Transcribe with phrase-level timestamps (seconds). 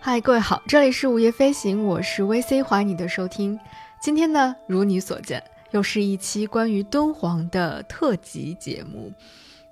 [0.00, 3.58] 嗨，各位好，这里是午夜飞行，我是 VC，欢迎你的收听。
[4.02, 9.10] 今天呢，如你所见，又是一期关于敦煌的特辑节目。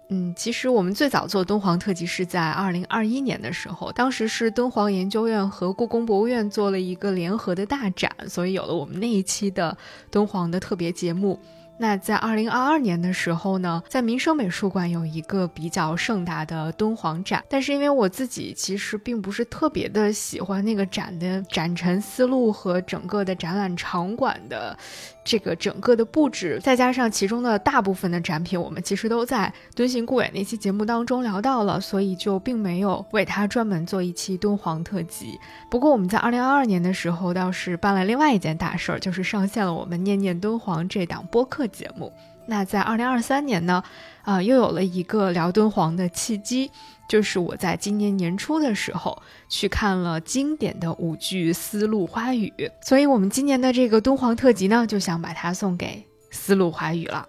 [0.09, 9.76] 嗯，其实我们最早做敦煌特辑是在二零二一年的时候，当时是敦煌研究院和故宫博物院做了一个联合的大展，所以有了我们那一期的
[10.10, 11.38] 敦煌的特别节目。
[11.79, 24.77] 那在二零二二年的时候呢，在民生美术馆有一个比较盛大的敦煌展，但是因为我自己其实并不是特别的喜欢那个展的展陈思路和整个的展览场馆的
[25.26, 35.38] 这个整个的布置，再加上其中的大部分的展品，我们其实都在敦行顾远那期节目当中聊到了，所以就并没有为它专门做一期敦煌特辑。
[35.68, 41.66] 不过我们在二零二二年的时候倒是办了另外一件大事儿，就是上线了我们念念敦煌这档播客。
[41.66, 42.12] 节目，
[42.46, 43.82] 那在二零二三年呢，
[44.22, 46.70] 啊，又有了一个聊敦煌的契机，
[47.08, 57.28] 就是我在今年年初的时候去看了经典的舞剧《丝路花语》，所以我们今年的这个敦煌特辑呢，就想把它送给丝路花语了。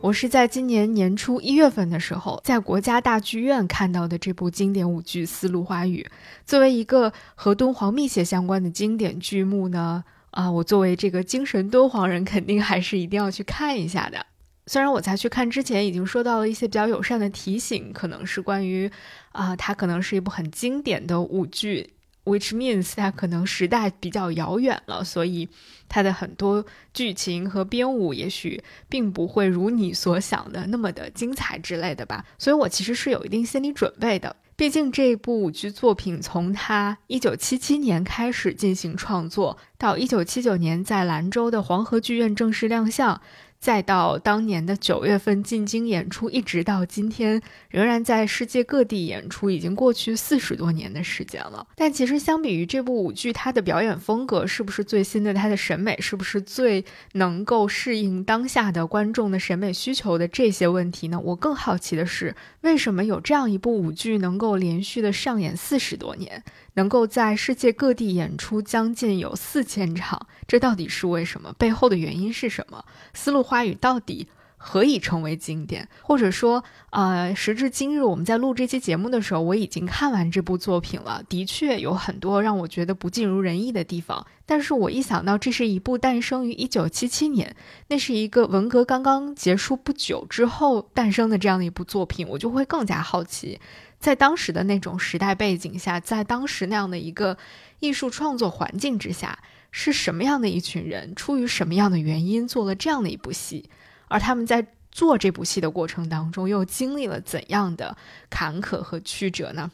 [0.00, 6.06] 我是在今年年初一月份的时候，在国家大剧院看到的这部经典舞剧《丝路花语》，
[6.46, 10.04] 作为一个和敦煌密切相关的经典剧目呢。
[10.30, 14.24] 啊，我作为这个精神敦煌人，肯定还是一定要去看一下的。
[14.68, 18.90] 虽然我在去看之前已经收到了一些比较友善的提醒，可能是关于
[19.32, 25.48] 啊，它可能是一部很经典的舞剧，which means 它可能时代比较遥远了，所以
[25.88, 32.24] 它的很多剧情和编舞也许并不会如你所想的那么的精彩之类的吧。
[32.36, 34.36] 所以我其实是有一定心理准备的。
[34.54, 43.22] 毕竟这部舞剧作品从它一九七七年开始进行创作，到一九七九年在兰州的黄河剧院正式亮相。
[43.60, 51.66] 再到当年的九月份进京演出，一直到今天仍然在世界各地演出，已经过去四十多年的时间了。
[51.74, 55.34] 但其实相比于这部舞剧，它的表演风格是不是最新的？
[55.34, 61.20] 它的审美是不是最能够适应当下的观众的审美需求的这些问题呢？
[61.20, 66.44] 我更好奇的是，为什么有这样一部舞剧能够连续的上演四十多年？
[66.78, 71.52] 能够在世界各地演出将近有四千场，这到底是为什么？
[71.58, 72.84] 背后的原因是什么？
[73.12, 75.88] 丝路花语到底何以成为经典？
[76.02, 81.20] 或者说，呃，时至今日，我们在录这期节目的时候，我已经看完这部作品了。
[81.28, 87.56] 的确有很多让我觉得不尽如人意的地方，但是我一想到这是一部诞生于一九七七年，
[87.88, 93.58] 那是一个文革刚刚结束不久之后诞生的这样的一部作品，我就会更加好奇。
[93.98, 97.36] 在当时的那种时代背景下，在当时那样的一个
[97.80, 99.38] 艺术创作环境之下，
[99.70, 103.68] 是什么样的一群人，出于什么样的原因做了这样的一部戏？
[104.06, 107.96] 而他们在做这部戏的过程当中，又经历了怎样的
[108.30, 109.70] 坎坷和曲折呢？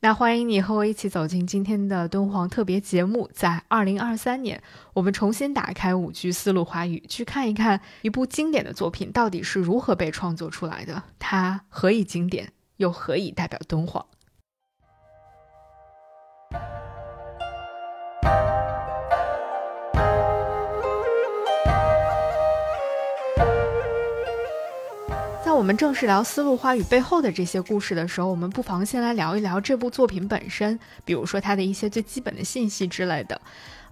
[0.00, 4.62] 那欢迎你和我一起走进今天的敦煌特别节目，在二零二三年，
[4.94, 12.50] 我们重新打开舞剧《丝路花语》，去看一看一部经典的作品到底是如何被创作出来的，它何以经典？
[12.80, 14.06] 又何以代表敦煌？
[25.44, 33.38] 在我们正式聊《丝路花语》背后的这些故事的时候，我们不妨先来聊一聊这部作品本身，比如说它的一些最基本的信息之类的。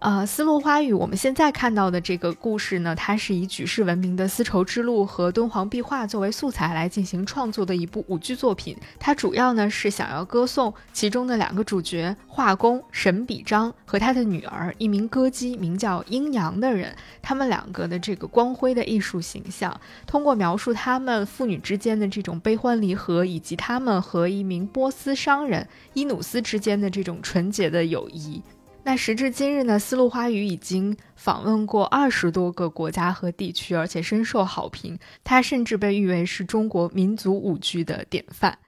[0.01, 8.77] 呃，丝路花语，我们现在看到的这个故事呢，它是以举世闻名的丝绸之路和敦煌壁画作为素材来进行创作的一部舞剧作品。
[9.01, 28.41] 它主要呢是想要歌颂其中的两个主角画工沈笔章和他的女儿一名歌姬名叫阴阳的人，他们两个的这个光辉的艺术形象，通过描述他们父女之间的这种悲欢离合，以及他们和一名波斯商人伊努斯之间的这种纯洁的友谊。
[28.89, 34.99] 那时至今日呢，丝路花语已经访问过二十多个国家和地区，而且深受好评。
[35.23, 38.59] 它甚至被誉为是中国民族舞剧的典范。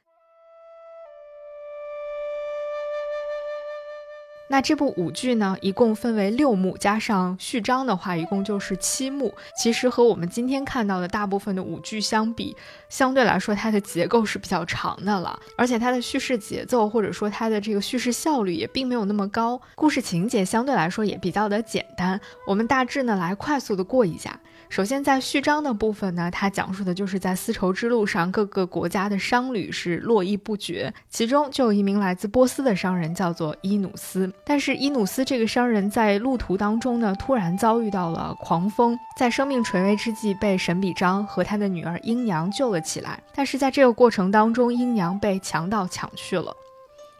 [4.52, 9.32] 那这部舞剧呢，一共分为六幕，加上序章的话，一共就是七幕。
[9.56, 12.56] 其实和我们今天看到的大部分的舞剧相比，
[12.88, 22.20] 相对来说它的结构是比较长的了，而且它的叙事节奏或者说它的这个叙事效率也并没有那么高，故事情节相对来说也比较的简单。
[22.44, 24.40] 我们大致呢来快速的过一下。
[24.70, 34.32] 首先，在序章的部分呢，它讲述的就是在丝绸之路上各个国家的商旅是络绎不绝，其中就有一名来自波斯的商人叫做伊努斯。
[34.44, 43.20] 但是伊努斯这个商人在路途当中呢，突然遭遇到了狂风，在生命垂危之际被沈比章和他的女儿英娘救了起来。
[43.34, 46.54] 但是在这个过程当中，英娘被强盗抢去了。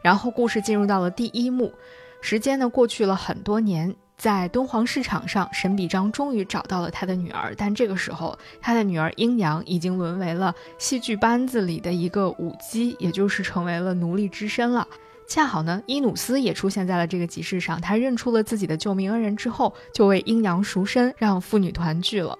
[0.02, 1.72] 然后故事进入到了第一幕，
[2.20, 14.86] 时间呢过去了很多年，在敦煌市场上，沈笔章终于找到了他的女儿，但这个时候他的女儿英娘已经沦为了戏剧班子里的一个舞姬，也就是成为了奴隶之身了。
[15.26, 17.80] 恰好呢，伊努斯也出现在了这个集市上。
[17.80, 22.38] 他认出了自己的救命恩人之后，就为英娘赎身，让父女团聚了。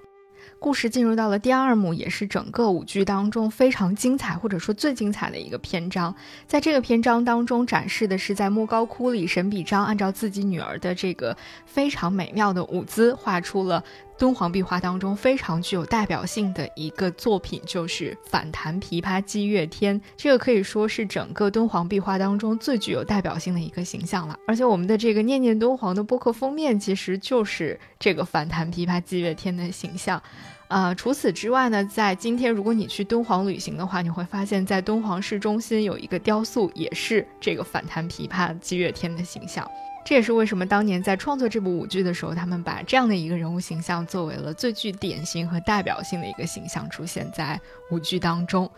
[0.60, 6.14] 故事进入到了第二幕，也是整个舞剧当中非常精彩，或者说最精彩的一个篇章。
[6.46, 11.34] 在这个篇章当中，展示的是在莫高窟里，沈笔章按照自己女儿的这个
[11.64, 13.82] 非常美妙的舞姿，画出了。
[14.20, 24.38] 敦煌壁画当中非常具有代表性的一个作品就是反弹琵琶击月天，这个可以说是整个敦煌壁画当中最具有代表性的一个形象了。
[24.46, 30.22] 而且我们的这个念念敦煌的播客封面其实就是这个反弹琵琶击月天的形象。
[30.68, 39.66] 啊，除此之外呢，在今天如果你去敦煌旅行的话，你会发现在敦煌市中心有一个雕塑，也是这个反弹琵琶击月天的形象。
[40.10, 47.60] 这也是为什么当年在创作这部舞剧的时候，他们把这样的一个人物形象作为了最具典型和代表性的一个形象出现在
[47.92, 48.68] 舞剧当中。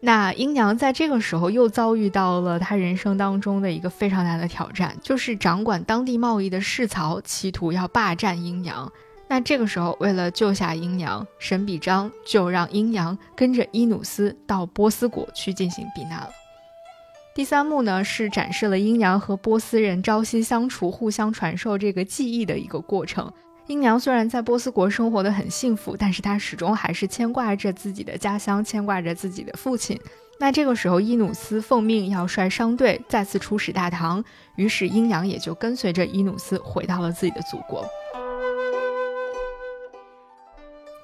[0.00, 8.90] 那英娘在这个时候又遭遇到了她人生当中的一个非常大的挑战，就是掌管当地贸易的世曹企图要霸占英娘。
[9.28, 16.30] 那这个时候，为了救下英娘，沈比章就让英娘跟着伊努斯到波斯国去进行避难了。
[17.34, 23.32] 第三幕呢，是展示了阴阳和波斯人朝夕相处、互相传授这个技艺的一个过程。
[23.68, 29.98] 阴阳虽然在波斯国生活的很幸福，但是他始终还是牵挂着自己的家乡，牵挂着自己的父亲。
[30.38, 34.22] 那这个时候，伊努斯奉命要率商队再次出使大唐，
[34.56, 37.86] 于是阴阳也就跟随着伊努斯回到了自己的祖国。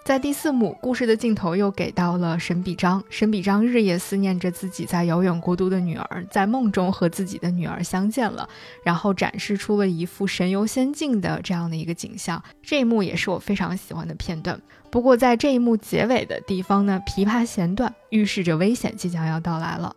[0.09, 3.05] 在第四幕，故事的镜头又给到了沈比章。
[3.11, 8.49] 沈比章日夜思念着自己在遥远国度的女儿，在梦中和自己的女儿相见了，
[8.83, 12.43] 然后展示出了一幅神游仙境的这样的一个景象。
[12.63, 14.59] 这一幕也是我非常喜欢的片段。
[14.91, 19.95] 不过在这一幕结尾的地方呢，琵琶弦断，预示着危险即将要到来了。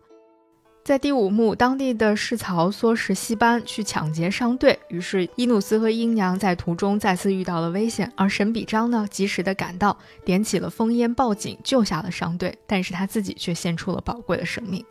[0.84, 14.84] 在第五幕，当地的士曹唆使戏班去抢劫商队，于是伊努斯和英娘在途中再次遇到了危险，而神比章呢，及时的赶到，点起了烽烟报警，救下了商队，但是他自己却献出了宝贵的生命。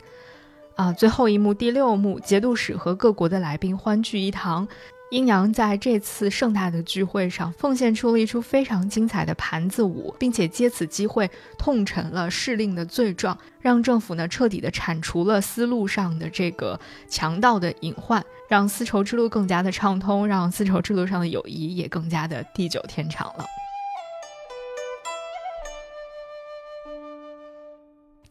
[0.76, 4.66] 啊，最后一幕，第六幕，节度使和各国的来宾欢聚一堂。
[5.12, 16.80] 阴阳在这次盛大的聚会上奉献出了一出非常精彩的盘子舞，并且借此机会痛陈了市令的罪状，让政府呢彻底的铲除了丝路上的这个
[17.10, 23.44] 强盗的隐患，让丝绸之路更加的畅通，让丝绸之路上的友谊也更加的地久天长了。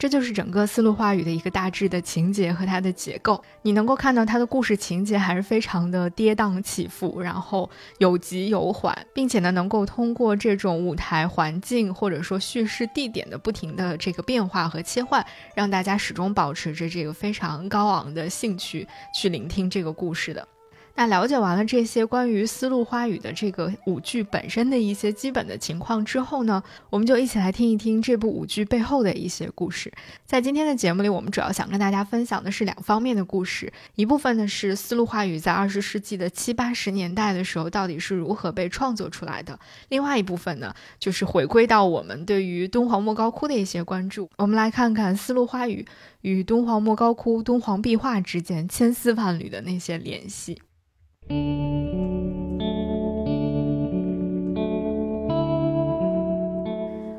[0.01, 3.39] 这就是整个丝路花语的一个大致的情节和它的结构。
[3.62, 7.69] 你能够看到它的故事情节还是非常的跌宕起伏，然后
[8.00, 20.48] 有急有缓，并且呢，能够通过这种舞台环境或者说叙事地点的不停的这个变化和切换，让大家始终保持着这个非常高昂的兴趣去聆听这个故事的。
[20.95, 29.91] 那了解完了这些关于丝路花语的这个舞剧本身的一些基本的情况之后呢，我们就一起来听一听这部舞剧背后的一些故事。
[30.25, 39.57] 在今天的节目里，我们主要想跟大家分享的是两方面的故事，一部分呢是丝路花语在二十世纪的七八十年代的时候到底是如何被创作出来的，
[39.89, 44.29] 另外一部分呢就是回归到我们对于敦煌莫高窟的一些关注。
[44.38, 45.86] 我们来看看丝路花语
[46.21, 50.62] 与敦煌莫高窟、敦煌壁画之间千丝万缕的那些联系。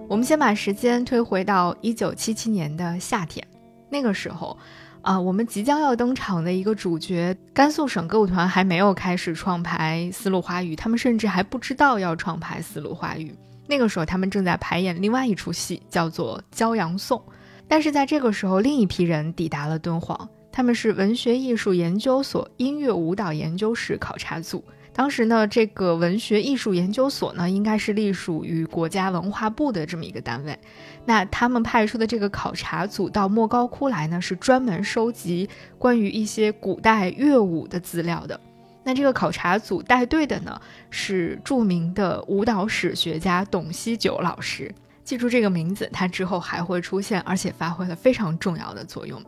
[0.09, 3.45] 我们先把时间推回到一九七七年的夏天，
[3.89, 4.57] 那个时候，
[5.01, 13.35] 啊，我们即将要登场的一个主角——甘肃省歌舞团还没有开始创排丝路花语，他们甚至还不知道要创排丝路花语。
[13.67, 17.19] 那个时候，他们正在排演另外一出戏，叫做《骄阳颂》。
[17.67, 20.29] 但是在这个时候，另一批人抵达了敦煌。
[20.53, 24.63] 他们是文学艺术研究所音乐舞蹈研究室考察组。
[24.93, 30.59] 当时呢，这个文学艺术研究所呢，应该是隶属于国家文化部的这么一个单位。
[31.07, 38.39] 那他们派出的这个考察组到莫高窟来呢，是专门收集关于一些古代乐舞的资料的。
[38.85, 44.71] 那这个考察组带队的呢，是著名的舞蹈史学家董希九老师。
[45.05, 49.21] 记住这个名字，他之后还会出现，而且发挥了非常重要的作用。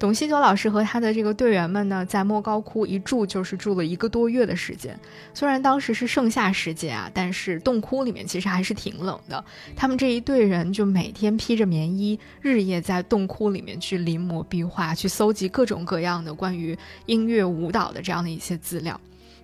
[0.00, 4.98] 董希九老师和他的这个队员们呢，在莫高窟一住就是住了一个多月的时间。
[5.34, 9.44] 虽然当时是盛夏时节啊，但是洞窟里面其实还是挺冷的。
[9.76, 18.98] 他们这一队人就每天披着棉衣，日夜在洞窟里面去临摹壁画，去搜集各种各样的关于音乐舞蹈的这样的一些资料。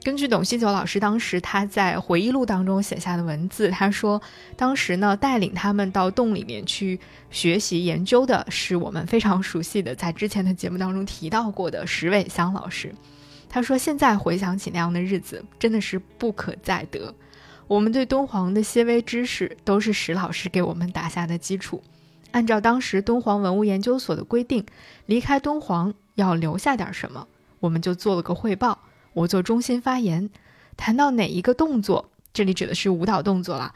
[0.06, 4.22] 根据董希九老师当时他在回忆录当中写下的文字，他说，
[4.54, 12.94] 当时呢带领他们到洞里面去学习研究的是我们非常熟悉的，在之前的节目当中提到过的石伟香老师。
[13.48, 17.12] 他说，现在回想起那样的日子，真的是不可再得。
[17.66, 21.82] 我们对敦煌的些微知识都是石老师给我们打下的基础。
[22.30, 24.64] 按照当时敦煌文物研究所的规定，
[25.06, 27.26] 离开敦煌要留下点什么，
[27.58, 28.78] 我们就做了个汇报。
[29.16, 30.28] 我做中心发言，
[30.76, 33.74] 谈到哪一个动作，这里指的是舞蹈动作了。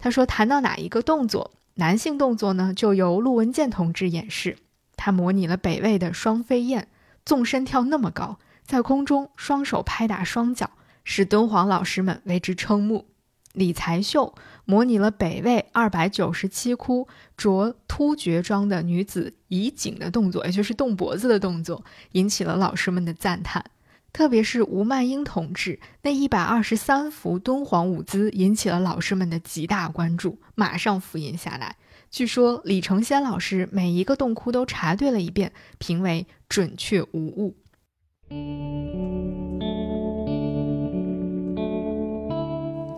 [0.00, 4.56] 他说，谈到哪一个动作，男性动作呢，就由陆文健同志演示。
[4.96, 6.88] 他模拟了北魏的双飞燕，
[7.24, 10.70] 纵身跳那么高，在空中双手拍打双脚，
[11.04, 13.06] 使敦煌老师们为之瞠目。
[13.52, 17.06] 李才秀模拟了北魏二百九十七窟
[17.36, 23.64] 着突厥装的女子移颈的动作，也就是动脖子的动作，引起了老师们的赞叹。
[24.12, 31.76] 特别是吴曼英同志那一百二十三幅敦煌舞姿，引起了老师们的极大关注，马上复印下来。
[32.10, 37.56] 据说李承先老师每一个洞窟都查对了一遍，评为准确无误。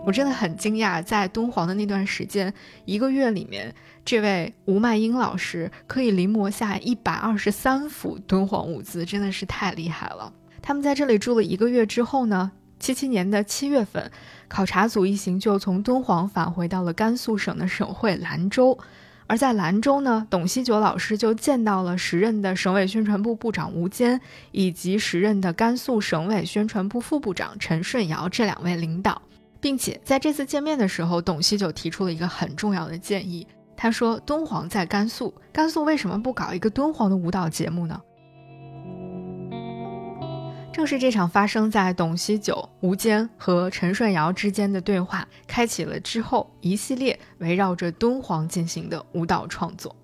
[0.05, 2.53] 我真的很惊讶，在敦煌的那段时间，
[2.87, 3.73] 一个月里面，
[4.05, 10.33] 这位吴曼英老师可以临摹下一百二十三幅敦煌舞姿，真的是太厉害了。
[10.63, 14.11] 他们在这里住了一个月之后呢，七七年的七月份，
[14.49, 18.79] 考察组一行就从敦煌返回到了甘肃省的省会兰州。
[19.27, 29.23] 而在兰州呢，董希九老师就见到了时任的省委宣传部部长吴坚，以及时任的甘肃省委宣传部副部长陈顺尧这两位领导，
[29.61, 33.47] 并且在这次见面的时候，董希九提出了一个很重要的建议。
[33.75, 37.99] 他说：“敦煌在甘肃，甘肃为什么不搞一个敦煌的舞蹈节目呢？”
[40.73, 49.95] 正是这场发生在董希九、吴坚和陈顺尧之间的对话，开启了之后一系列围绕着敦煌进行的舞蹈创作。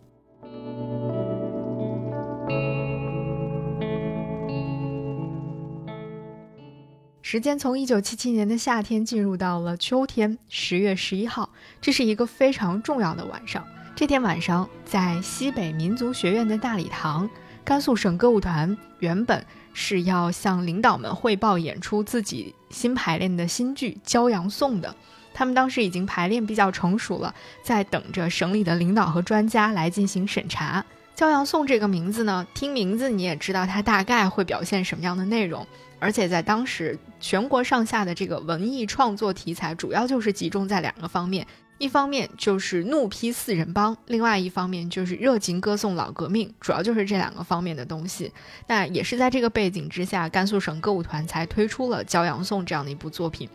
[7.23, 13.67] 时间从一九七七年的夏天进入到了秋天，十月十一号，这是一个非常重要的晚上。
[13.97, 17.29] 这天晚上，在西北民族学院的大礼堂，
[17.65, 19.45] 甘肃省歌舞团原本。
[19.81, 24.93] 是要向领导们汇报演出自己新排练的新剧《骄阳颂》的。
[25.33, 27.33] 他们当时已经排练比较成熟了，
[27.63, 30.85] 在等着省里的领导和专家来进行审查。
[31.19, 35.65] 《骄阳颂》这个名字呢，听名字你也知道它大概会表现什么样的内容。
[36.01, 41.47] 而且在当时，全国上下的这个文艺创作题材，主要就是集中在两个方面。
[41.79, 48.33] 一方面就是怒批四人帮，另外一方面就是热情歌颂老革命，主要就是这两个方面的东西。
[48.67, 53.49] 那也是在这个背景之下，甘肃省歌舞团才推出了《骄阳颂》这样的一部作品。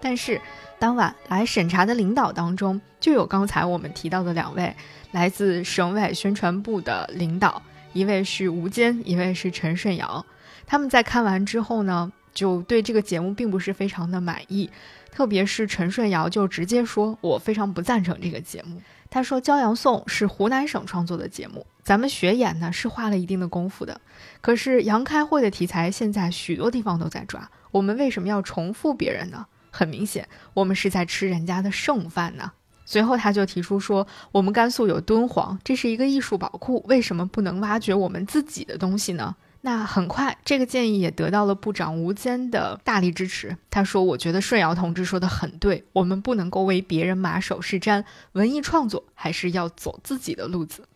[0.00, 0.38] 但是，
[0.78, 4.76] 当晚来审查的领导当中，就有刚才我们提到的两位
[5.12, 7.62] 来自省委宣传部的领导，
[7.94, 10.24] 一位是吴坚，一位是陈顺尧。
[10.70, 14.70] 他们在看完之后呢，就对这个节目并不是非常的满意，
[15.10, 23.98] 特别是陈顺尧就直接说：“我非常不赞成这个节目。”他说：“《骄阳颂》是湖南省创作的节目，咱们学演呢是花了一定的功夫的。
[24.42, 29.46] 可是杨开会的题材现在许多地方都在抓，我们为什么要重复别人呢？
[29.70, 32.52] 很明显，我们是在吃人家的剩饭呢。”
[32.84, 43.56] 随后他就提出说：“我们甘肃有敦煌，这是一个艺术宝库，为什么不能挖掘我们自己的东西呢？”那很快，这个建议也得到了部长吴坚的大力支持。
[43.70, 50.86] 他说：“我觉得顺尧同志说的很对，我们不能够为别人马首是瞻，文艺创作还是要走自己的路子。”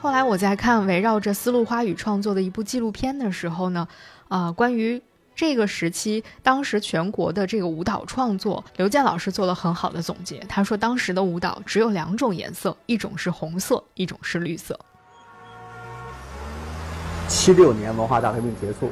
[0.00, 3.86] 后来我在看围绕着丝路花语创作的一部纪录片的时候呢，
[4.26, 5.00] 啊，关于。
[5.34, 10.38] 这个时期，当时全国的这个舞蹈创作，刘健老师做了很好的总结。
[10.48, 14.78] 他说，当时的舞蹈只有两种颜色，一种是红色，一种是绿色。
[17.28, 18.90] 七六年文化大革命结束，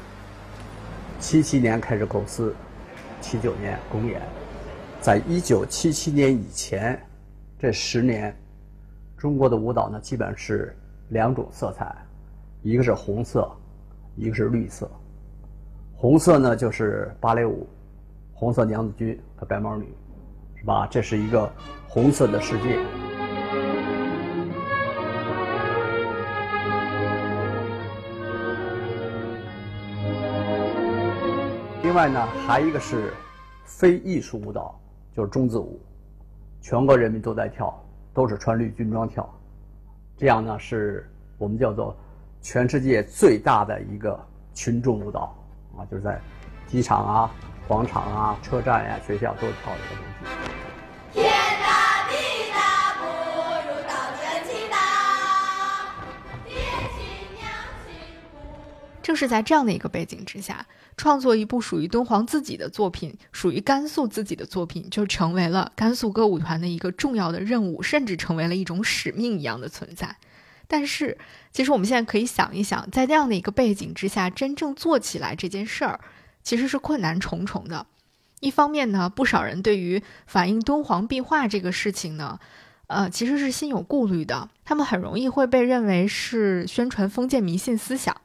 [1.18, 2.54] 七七年开始构思，
[3.20, 4.22] 七九年公演。
[5.00, 6.98] 在一九七七年以前，
[7.58, 8.34] 这十年，
[9.16, 10.76] 中国的舞蹈呢，基本是
[11.10, 11.94] 两种色彩，
[12.62, 13.50] 一个是红色，
[14.16, 14.90] 一个是绿色。
[16.00, 17.68] 红色呢就是芭蕾舞，
[18.32, 19.84] 红色娘子军和白毛女，
[20.56, 20.86] 是吧？
[20.90, 21.52] 这是一个
[21.86, 22.78] 红色的世界。
[31.82, 33.12] 另外呢，还一个是
[33.66, 34.80] 非艺术舞蹈，
[35.12, 35.78] 就是中字舞，
[36.62, 37.78] 全国人民都在跳，
[38.14, 39.28] 都是穿绿军装跳，
[40.16, 41.94] 这样呢是我们叫做
[42.40, 44.18] 全世界最大的一个
[44.54, 45.36] 群众舞蹈
[45.90, 46.20] 就是在
[46.66, 47.30] 机场啊、
[47.68, 51.20] 广场啊、车站呀、学校都跳这个东西。
[51.20, 52.14] 天大地
[52.52, 53.04] 大不
[53.68, 54.76] 如到天气大，
[56.44, 56.54] 爹
[56.96, 57.04] 亲
[57.36, 57.48] 娘
[57.84, 57.94] 亲
[59.02, 60.66] 正是在这样的一个背景之下。
[60.96, 70.16] 创作一部属于敦煌自己的作品，属于甘肃自己的作品，就成为了甘肃歌舞团的一个重要的任务，甚至成为了一种使命一样的存在。
[70.72, 71.18] 但是，
[71.50, 75.98] 其实我们现在可以想一想，在那样的一个背景之下，真正做起来这件事儿，
[76.44, 77.86] 其实是困难重重的。
[78.38, 82.38] 一方面呢，不少人对于反映敦煌壁画这个事情呢，
[82.86, 88.16] 呃，其实是心有顾虑的，他们很容易会被认为是宣传封建迷信思想。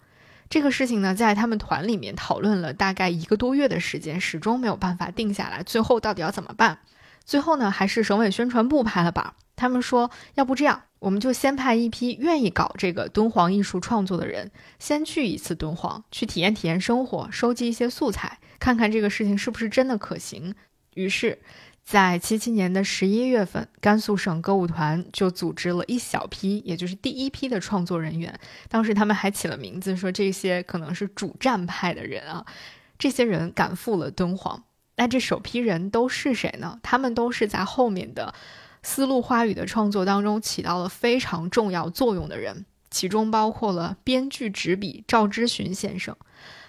[0.47, 5.63] 这个事情呢，在他们团里面讨论了大概一个多月的时间，始终没有办法定下来。
[5.63, 6.77] 最后到底要怎么办？
[7.25, 9.33] 最后呢，还是省委宣传部拍了板。
[9.55, 20.55] 他们说，要不这样，我们就先派一批愿意搞这个敦煌艺术创作的人，先去一次敦煌，去体验体验生活，收集一些素材，看看这个事情是不是真的可行。
[20.95, 21.37] 于是。
[21.83, 28.39] 在七七年的十一月份，甘肃省歌舞团就组织了一小批，也就是第一批的创作人员。
[28.67, 32.43] 当时他们还起了名字，说这些可能是主战派的人啊。
[32.97, 34.63] 这些人赶赴了敦煌。
[34.95, 36.79] 那这首批人都是谁呢？
[36.81, 38.33] 他们都是在后面的
[38.85, 46.15] 丝路花语的创作当中起到了非常重要作用的人，其中包括了编剧执笔赵之寻先生。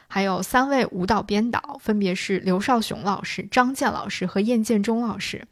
[0.08, 5.46] 还有三位舞蹈编导，分别是刘少雄老师、张健老师和燕建中老师，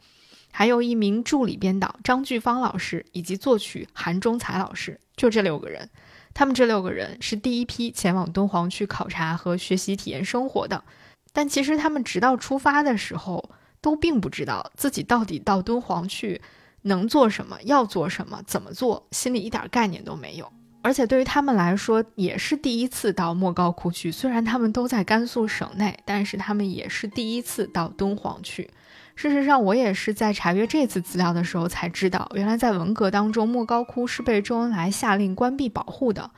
[0.51, 5.89] 还有一名助理编导张巨芳老师以及作曲韩中才老师，就这六个人。
[6.33, 10.83] 他们这六个人是第一批前往敦煌去考察和学习体验生活的，
[11.31, 16.41] 但其实他们直到出发的时候，都并不知道自己到底到敦煌去
[16.85, 20.51] 能做什么、要做什么、怎么做，心里一点概念都没有。
[20.81, 24.11] 而且对于他们来说，也是第一次到莫高窟去。
[24.11, 28.69] 虽然他们都在甘肃省内，但是他们也是第一次到敦煌去。
[29.15, 36.29] 事实上，我也是在查阅这次资料的时候才知道，原来在文革当中，莫高窟是被周恩来下令关闭保护的。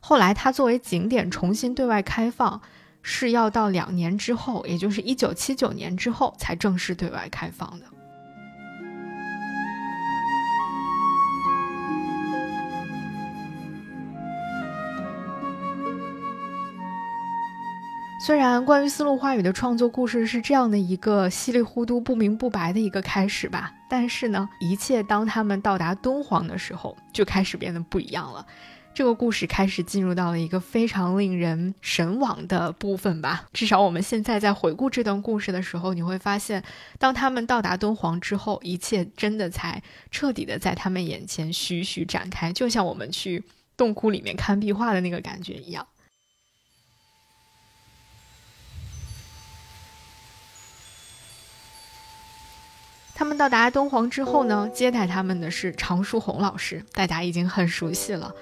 [0.00, 2.62] 后来，它作为景点重新对外开放，
[3.02, 7.84] 是要到两年之后，也就是一九七九年之后才正式对外开放的。
[18.22, 28.46] 虽然关于丝路花语的创作故事是这样的一个稀里糊涂、不明不白的一个开始吧，但是呢，一切当他们到达敦煌的时候，就开始变得不一样了。
[28.92, 33.46] 这个故事开始进入到了一个非常令人神往的部分吧。
[33.54, 36.62] 至少我们现在在回顾这段故事的时候，你会发现，
[36.98, 43.42] 当他们到达敦煌之后，一切真的才彻底的在他们眼前徐徐展开，就像我们去
[43.78, 45.86] 洞窟里面看壁画的那个感觉一样。
[53.20, 58.34] 他们到达敦煌之后呢，接待他们的是常书鸿老师，大家已经很熟悉了，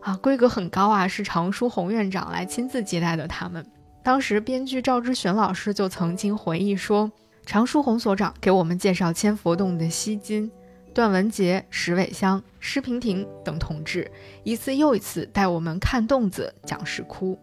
[0.00, 3.66] 啊，规格很高啊，是常书鸿院长来亲自接待的他们。
[4.02, 7.12] 当时编剧赵之玄老师就曾经回忆说，
[7.44, 10.50] 常书鸿所长给我们介绍千佛洞的西金、
[10.94, 14.10] 段文杰、石伟香、施平亭等同志，
[14.42, 17.38] 一次又一次带我们看洞子、讲石窟。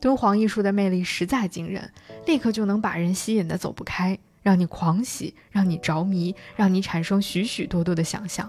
[0.00, 1.90] 敦煌艺术的魅力实在惊人，
[2.24, 4.16] 立刻就能把人吸引的走不开。
[4.44, 8.48] 让你狂喜，让你着迷，让你产生许许多多的想象。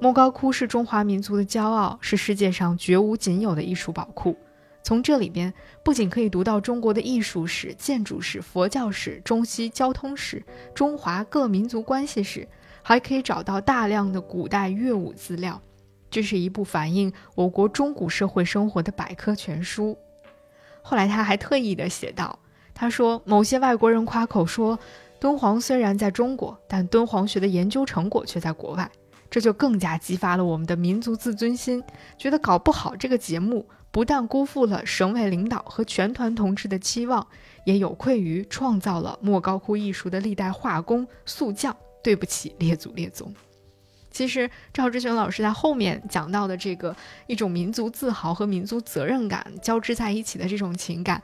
[0.00, 4.36] 莫高窟是中华民族的骄傲，是世界上绝无仅有的艺术宝库。
[4.82, 10.42] 从这里边，不仅可以读到中国的艺术史、建筑史、佛教史、中西交通史、
[10.74, 12.48] 中华各民族关系史，
[12.82, 15.60] 还可以找到大量的古代乐舞资料。
[16.10, 19.98] 这是一部反映我国中古社会生活的百科全书。
[20.82, 22.38] 后来他还特意的写道。
[22.74, 24.78] 他说：“某些外国人夸口说，
[25.20, 28.90] 敦煌虽然在中国，但敦煌学的研究成果却在国外，
[29.30, 31.82] 这就更加激发了我们的民族自尊心，
[32.18, 37.24] 觉得搞不好这个节目不但辜负了省委领导和全团同志的期望，
[37.64, 43.32] 也有愧于创造了莫高窟艺术的历代画工塑匠，对不起列祖列宗。”
[44.10, 46.94] 其实赵志雄老师在后面讲到的这个
[47.26, 51.20] 一种民族自豪和民族责任感交织在一起的这种情感。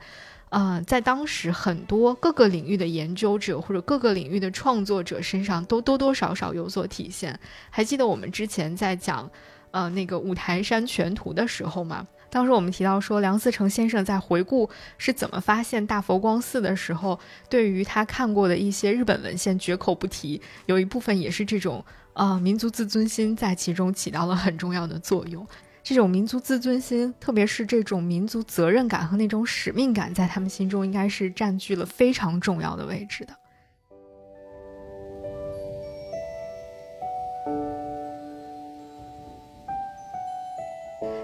[0.51, 7.39] 呃，在当时很多各个领域的研究者或者各个领域的创作者身上都多多少少有所体现。
[7.69, 9.31] 还记得我们之前在讲，
[9.71, 12.05] 呃，那个五台山全图的时候吗？
[12.29, 17.17] 当时我们提到说，梁思成先生在回顾是怎么发现大佛光寺的时候，
[17.49, 25.47] 对于他看过的一些日本文献绝口不提，有一部分也是这种啊民族自尊心在其中起到了很重要的作用。
[25.83, 33.35] 这种民族自尊心，特别是这种民族责任感和那种使命感，在他们心中应该是占据了非常重要的位置的。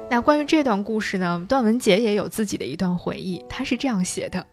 [0.09, 3.45] 那关于这段故事呢，段文杰也有自己的一段回忆。
[3.47, 4.47] 他是这样写的：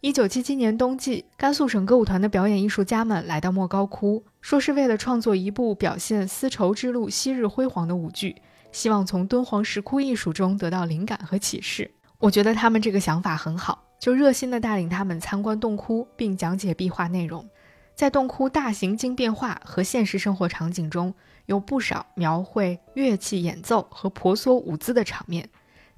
[0.00, 8.36] 一九七七年冬季，甘肃省歌舞团的表演艺术家们来到莫高窟，说是为了创作一部表现丝绸之路昔日辉煌的舞剧，
[8.72, 11.88] 希望从敦煌石窟艺术中得到灵感和启示。
[12.18, 17.48] 我觉得他们这个想法很好，就热心地带领他们参观洞窟，并讲解壁画内容。
[17.94, 21.14] 在洞窟大型经变化和现实生活场景中。
[21.46, 25.48] 有不少描绘乐器演奏和婆娑舞姿的场面，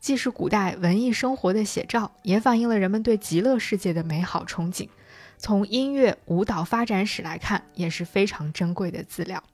[0.00, 4.88] 既是古代文艺生活的写照，也反映了人们对极乐世界的美好憧憬。
[5.36, 9.44] 从音乐舞蹈发展史来看，也是非常珍贵的资料。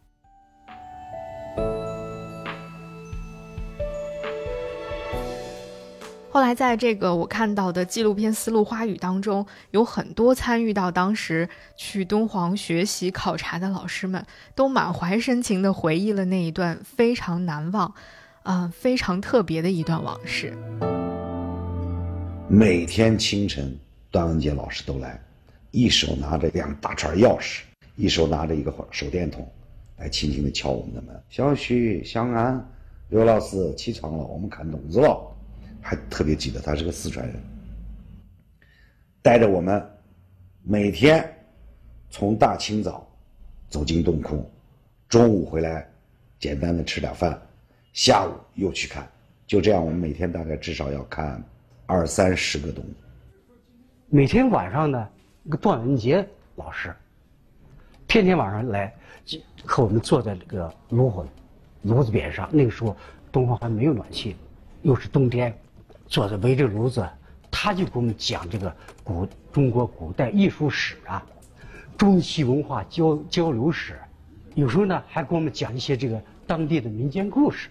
[6.32, 17.92] 后来，在这个我看到的纪录片《丝路花语》当中，有很多参与到当时去敦煌学习考察的老师们，都满怀深情地回忆了那一段非常难忘、
[18.44, 20.56] 啊非常特别的一段往事。
[22.46, 23.76] 每天清晨，
[24.12, 25.20] 段文杰老师都来，
[25.72, 27.62] 一手拿着两大串钥匙，
[27.96, 29.44] 一手拿着一个手电筒，
[29.96, 32.64] 来轻轻地敲我们的门：“小徐、香安、
[33.08, 35.26] 刘老师，起床了，我们看洞子了。”
[35.82, 37.36] 还特别记得他是个四川人，
[39.22, 39.84] 带着我们
[40.62, 41.28] 每天
[42.10, 43.08] 从大清早
[43.68, 44.50] 走进洞窟，
[45.08, 45.88] 中午回来
[46.38, 47.40] 简单的吃点饭，
[47.92, 49.08] 下午又去看，
[49.46, 51.42] 就这样我们每天大概至少要看
[51.86, 52.84] 二三十个洞。
[54.08, 55.08] 每天晚上呢，
[55.42, 56.94] 那个段文杰老师
[58.06, 58.92] 天天晚上来
[59.64, 61.26] 和我们坐在这个炉火
[61.82, 62.96] 炉子边上，那个时候
[63.32, 64.36] 东方还没有暖气，
[64.82, 65.54] 又是冬天。
[66.10, 67.08] 坐着围着炉子，
[67.52, 71.24] 他就给我们讲这个古中国古代艺术史啊，
[71.96, 73.96] 中西文化交交流史，
[74.56, 77.70] 有时候呢还给我们讲一些这个当地的民间故事。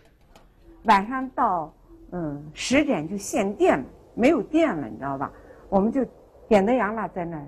[0.84, 1.72] 晚上到
[2.12, 5.30] 嗯十点就限电了，没有电了，你知道吧？
[5.68, 6.06] 我们就
[6.48, 7.46] 点着洋蜡在那儿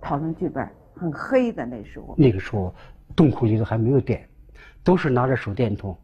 [0.00, 2.14] 讨论剧本，很黑的那时候。
[2.16, 2.74] 那个时候
[3.14, 4.26] 洞窟里头还没有电，
[4.82, 5.94] 都是拿着手电筒，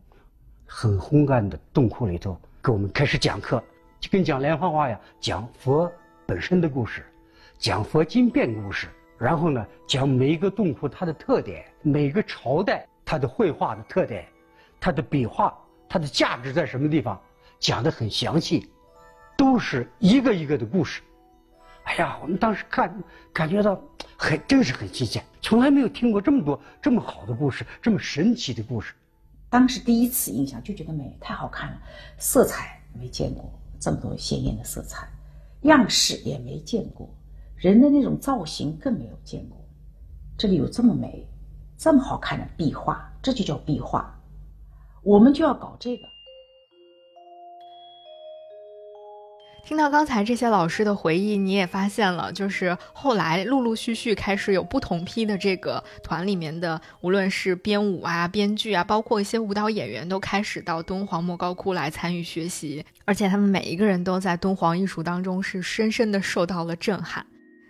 [0.66, 3.64] 很昏暗的洞窟里头给我们开始讲课。
[4.08, 5.90] 跟讲连环画呀，讲佛
[6.26, 7.04] 本身的故事，
[7.58, 8.88] 讲佛经变故事，
[9.18, 14.26] 然后呢，讲每一个洞窟它的特点，每个朝代它的绘画的特点，
[14.80, 15.56] 它的笔画，
[15.88, 17.20] 它的价值在什么地方，
[17.58, 18.70] 讲的很详细，
[19.36, 21.02] 都是一个一个的故事。
[21.84, 22.92] 哎呀，我们当时看，
[23.32, 23.80] 感觉到
[24.16, 28.92] 很，真是很新鲜，从来没有听过这么多这么好的故事，这么神奇的故事。
[29.48, 31.80] 当时第一次印象就觉得美，太好看了，
[32.18, 33.48] 色彩没见过。
[33.86, 35.08] 这么多鲜艳的色彩，
[35.62, 37.08] 样式也没见过，
[37.54, 39.56] 人的那种造型更没有见过。
[40.36, 41.24] 这里有这么美、
[41.78, 44.12] 这么好看的壁画，这就叫壁画。
[45.04, 46.02] 我们就要搞这个。
[49.66, 67.26] 听到刚才这些老师的回忆，你也发现了，就是后来陆陆续续开始有不同批的这个团里面的，无论是编舞啊、编剧啊，包括一些舞蹈演员，都开始到敦煌莫高窟来参与学习，而且他们每一个人都在敦煌艺术当中是深深的受到了震撼。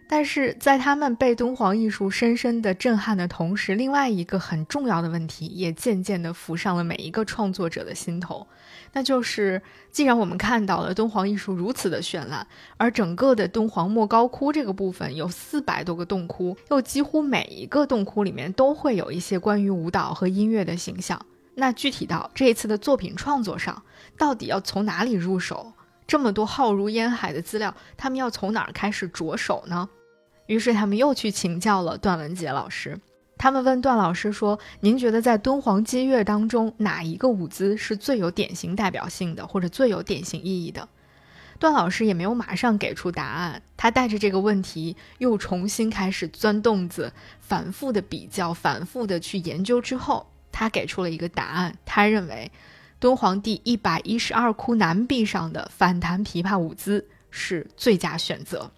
[0.06, 8.46] 但是在他们被敦煌艺术深深的震撼的同时，另外一个很重要的问题也渐渐的浮上了每一个创作者的心头。
[8.96, 12.46] 那就是，既然我们看到了敦煌艺术如此的绚烂，
[12.78, 21.20] 而整个的敦煌莫高窟这个部分有四百多个洞窟，又几乎每一个洞窟里面都会有一些关于舞蹈和音乐的形象。
[21.56, 23.82] 那具体到这一次的作品创作上，
[24.16, 25.74] 到底要从哪里入手？
[26.06, 29.86] 这么多浩如烟海的资料，他们要从哪儿开始着手呢？
[30.46, 32.98] 于是他们又去请教了段文杰老师。
[33.38, 40.88] 他们问段老师说：“您觉得在敦煌击乐当中，哪一个舞姿是最有典型代表性的，或者最有典型意义的？”
[41.58, 51.76] 段老师也没有马上给出答案，他带着这个问题又重新开始钻洞子，反复的比较，反复的去研究之后，他给出了一个答案。
[51.86, 52.50] 他认为，
[53.00, 58.70] 敦煌第一百一十二窟南壁上的反弹琵琶舞姿是最佳选择。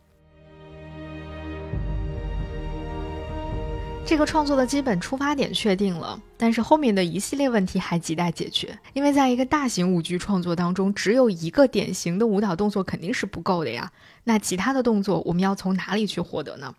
[4.08, 8.78] 这个创作的基本出发点确定了，但是后面的一系列问题还亟待解决。
[8.94, 13.92] 因为在一个大型舞剧创作当中，只有一个典型的舞蹈动作肯定是不够的呀。
[14.24, 16.74] 那其他的动作我们要从哪里去获得呢？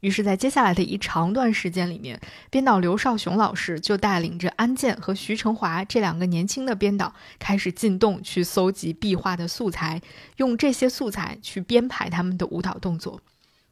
[0.00, 10.02] 于是，在接下来的一长段时间里面，编导刘少雄老师就带领着安健和徐成华这两个年轻的编导，开始进洞去搜集壁画的素材，
[10.36, 13.18] 用这些素材去编排他们的舞蹈动作。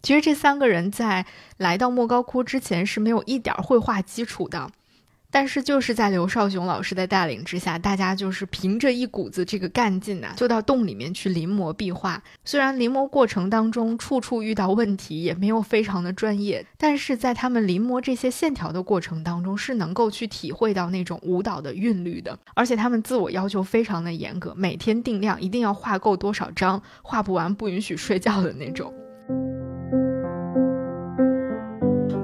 [0.05, 1.25] 其实，这三个人在
[1.57, 4.71] 来到莫高窟之前是没有一点绘画基础的。
[5.31, 12.23] 但是就是在刘少雄老师的带领之下，大家就是凭着一股子这个干劲呐，就到洞里面去临摹壁画。
[12.45, 22.39] 虽然临摹过程当中处处遇到问题，也没有非常的专业，但是在他们临摹这些线条的过程当中，是能够去体会到那种舞蹈的韵律的。
[22.55, 28.93] 而且他们自我要求非常的严格，每天定量，一定要画够多少张，画不完不允许睡觉的那种。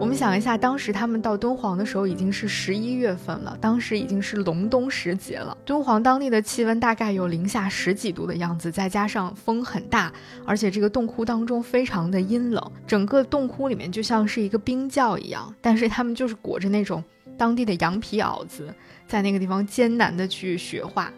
[0.00, 5.54] 我们想一下，当时他们到敦煌的时候已经是十一月份了，当时已经是隆冬时节了。
[5.62, 10.10] 敦煌当地的气温大概有零下十几度的样子，再加上风很大，
[10.46, 15.54] 而且这个洞窟当中非常的阴冷，整个洞窟里面就像是一个冰窖一样。
[15.60, 17.04] 但是他们就是裹着那种
[17.36, 18.74] 当地的羊皮袄子，
[19.06, 21.12] 在那个地方艰难的去学画。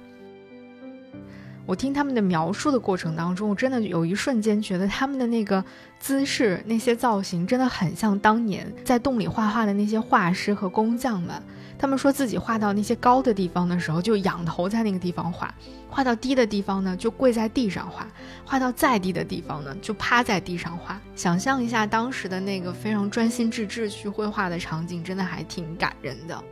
[1.65, 5.65] 我听他们的描述的过程当中，我真的有一瞬间觉得他们的那个
[6.01, 11.41] 姿势、那些造型，真的很像当年在洞里画画的那些画师和工匠们。
[11.79, 15.49] 他们说自己画到那些高的地方的时候，就仰头在那个地方画；
[15.89, 18.07] 画到低的地方呢，就跪在地上画；
[18.45, 21.01] 画到再低的地方呢，就趴在地上画。
[21.17, 26.45] 想象一下当时的那个非常专心致志去绘画的场景，真的还挺感人的。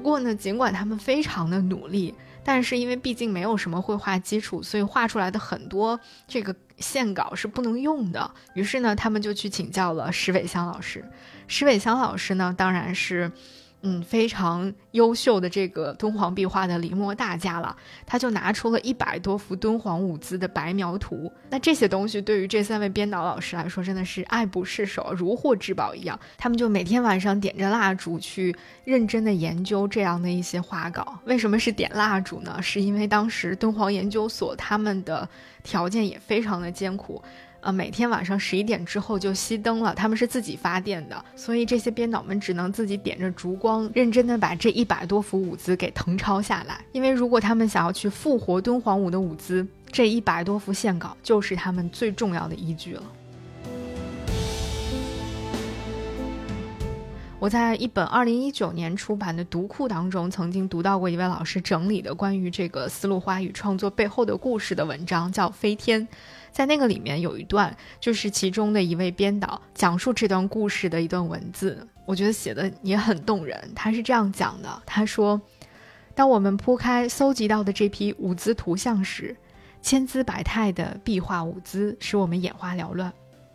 [0.00, 8.30] 不过呢，尽管他们非常的努力，但是因为毕竟没有什么绘画基础，所以画出来的很多这个线稿是不能用的。
[8.54, 11.04] 于是呢，他们就去请教了石伟香老师。
[11.48, 13.30] 石伟香老师呢，当然是。
[13.82, 21.32] 嗯，非常优秀的这个敦煌壁画的临摹大家了，他就拿出了一百多幅敦煌舞姿的白描图。
[21.48, 26.18] 那这些东西对于这三位编导老师来说，真的是爱不释手，如获至宝一样。
[26.36, 31.18] 他们就每天晚上点着蜡烛去认真的研究这样的一些画稿。
[31.24, 32.60] 为什么是点蜡烛呢？
[32.60, 35.26] 是因为当时敦煌研究所他们的
[35.62, 37.22] 条件也非常的艰苦。
[37.62, 46.82] 呃，每天晚上十一点之后就熄灯了，他们是自己发电的，所以这些编导们只能自己点着烛光，认真的把这一百多幅舞姿给誊抄下来。
[46.92, 53.02] 因为如果他们想要去复活敦煌舞的舞姿，这一百多幅线稿就是他们最重要的依据了。
[57.38, 66.06] 我在一本二零一九年出版的读库当中，曾经读到过一位老师整理的关于这个丝路花语创作背后的故事的文章，叫《飞天》。
[66.52, 73.70] 在那个里面有一段，就是其中的一位编导讲述这段故事的一段文字，我觉得写的也很动人。
[73.74, 75.40] 他是这样讲的：他说，
[76.14, 79.36] 当我们铺开搜集到的这批舞姿图像时，
[79.80, 83.12] 千姿百态的壁画舞姿使我们眼花缭乱。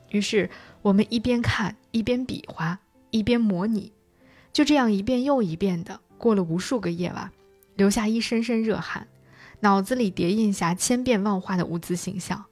[0.10, 0.50] 于是
[0.82, 2.80] 我们一边看，一边比划，
[3.12, 3.92] 一边模拟，
[4.54, 7.30] 就这样一遍又一遍的过了无数个夜晚，
[7.76, 9.08] 留下一身身热汗，
[9.60, 12.46] 脑子里叠印下千变万化的舞姿形象。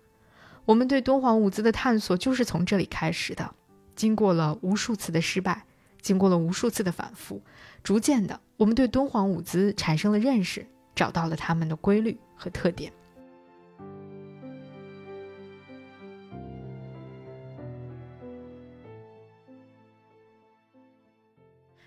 [0.65, 3.53] 我们对敦煌舞姿的探索就是从这里开始的，
[3.95, 5.65] 经过了无数次的失败，
[6.01, 7.41] 经过了无数次的反复，
[7.83, 12.93] 逐渐的，我们对敦煌舞姿产生了认识，找到了它们的规律和特点。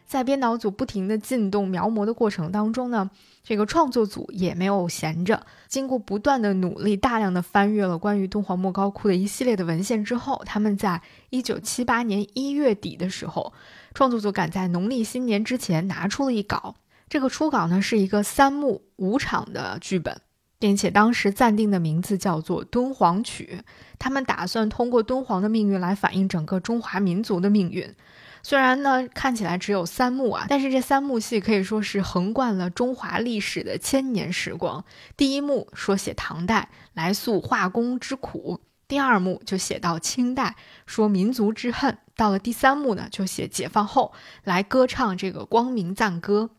[0.06, 3.10] 在编导组不停的进动描摹的过程当中呢，
[3.42, 5.44] 这个创作组也没有闲着。
[5.66, 13.52] 经过不断的努力，大量的翻阅了关于敦煌莫高窟的一系列的文献之后，他们在一九七八年一月底的时候，
[13.94, 16.76] 创作组赶在农历新年之前拿出了一稿。
[17.08, 20.20] 这个初稿呢是一个三幕五场的剧本，
[20.58, 23.58] 并且当时暂定的名字叫做《敦煌曲》。
[23.98, 27.92] 他们打算通过敦煌的命运来反映整个中华民族的命运。
[28.48, 34.84] 虽然呢看起来只有三幕啊，但是这三幕戏可以说是横贯了中华历史的千年时光。
[35.16, 40.54] 第一幕说写唐代来诉化工之苦，第二幕就写到清代
[40.86, 44.12] 说民族之恨，到了第三幕呢就写解放后
[44.44, 46.50] 来歌唱这个光明赞歌。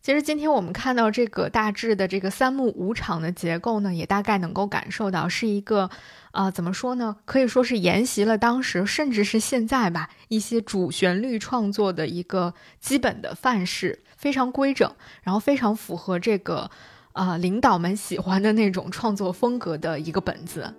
[0.00, 5.90] 其实今天我们看到这个大致的这个三幕五场的结构呢，也大概能够感受到是一个，
[6.32, 7.16] 啊，怎么说呢？
[7.26, 14.90] 可以说是沿袭了当时甚至是现在吧一些主旋律创作的一个基本的范式，非常规整，
[15.22, 16.70] 然后非常符合这个，
[17.12, 20.74] 呃，领导们喜欢的那种创作风格的一个本子。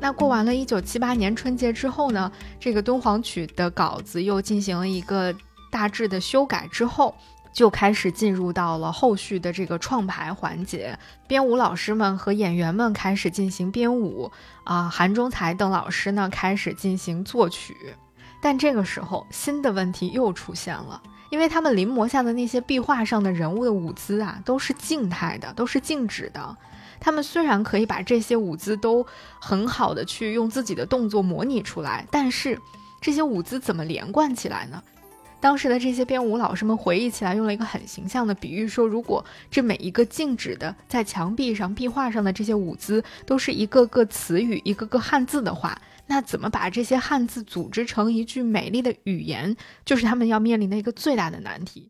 [0.00, 5.34] 那过完了一九七八年春节之后呢，这个敦煌曲的稿子又进行了一个
[5.72, 7.12] 大致的修改之后。
[7.56, 14.30] 就开始进入到了后续的这个创排环节，编舞老师们和演员们开始进行编舞，
[14.64, 17.74] 啊，韩中才等老师呢开始进行作曲。
[18.42, 26.54] 但这个时候，新的问题又出现了，因为他们临摹下的那些壁画上的人物的舞姿啊，都是静态的，都是静止的。
[27.00, 29.06] 他们虽然可以把这些舞姿都
[29.40, 32.60] 很好的去用自己的动作模拟出来，但是
[33.00, 34.82] 这些舞姿怎么连贯起来呢？
[35.46, 51.88] 当时的这些编舞老师们回忆起来，用了一个很形象的比喻，说如果这每一个静止的在墙壁上、壁画上的这些舞姿都是一个个词语、一个个汉字的话，那怎么把这些汉字组织成一句美丽的语言，就是他们要面临的一个最大的难题。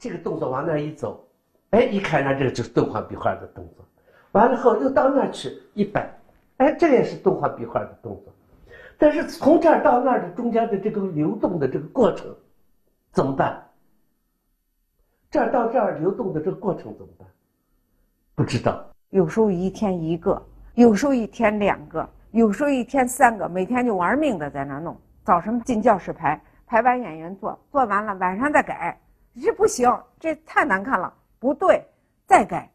[0.00, 1.24] 这个动作往那一走，
[1.70, 3.86] 哎，一看那这个就是敦煌壁画的动作，
[4.32, 6.12] 完了后又到那儿去一摆，
[6.56, 8.34] 哎，这也是敦煌壁画的动作，
[8.98, 12.26] 但是从这儿到那儿的中间的这个流动的这个过程。
[13.18, 13.60] 怎么办？
[15.28, 17.26] 这儿到这儿流动的这个过程怎么办？
[18.36, 18.88] 不知道。
[19.10, 20.40] 有时候一天一个，
[20.74, 24.96] 有时候一天两个，有时候一天三个，每天就玩命的在那弄。
[25.24, 28.96] 早晨进教室排，排完演员做，做完了晚上再改，
[29.42, 31.84] 这不行，这太难看了，不对，
[32.24, 32.70] 再改。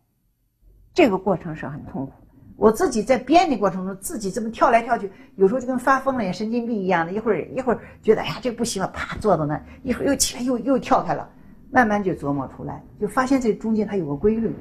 [0.94, 2.12] 这个过程是很痛苦。
[2.56, 7.12] 我自己在编的过程中，自己这么跳来跳去，有时候就跟发疯了、神经病一样的。
[7.12, 11.28] 一会儿一会儿觉得哎呀这不行了，啪坐到那，一会儿又起来又又跳开了，
[11.72, 14.54] 慢慢就琢磨出来，就发现这中间它有个规律，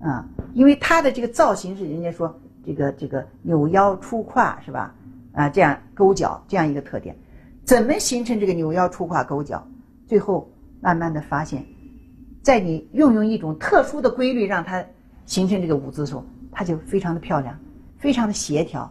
[0.00, 4.94] 啊，因为它的这个造型是人家说这个这个扭腰出胯是吧？
[5.32, 7.16] 啊，这样勾脚这样一个特点，
[7.64, 9.66] 怎么形成这个扭腰出胯勾脚？
[10.06, 10.48] 最后
[10.80, 11.64] 慢慢的发现，
[12.42, 14.84] 在你运用一种特殊的规律让它
[15.24, 16.22] 形成这个舞姿的时候。
[16.54, 17.58] 它就非常的漂亮，
[17.98, 18.90] 非常的协调。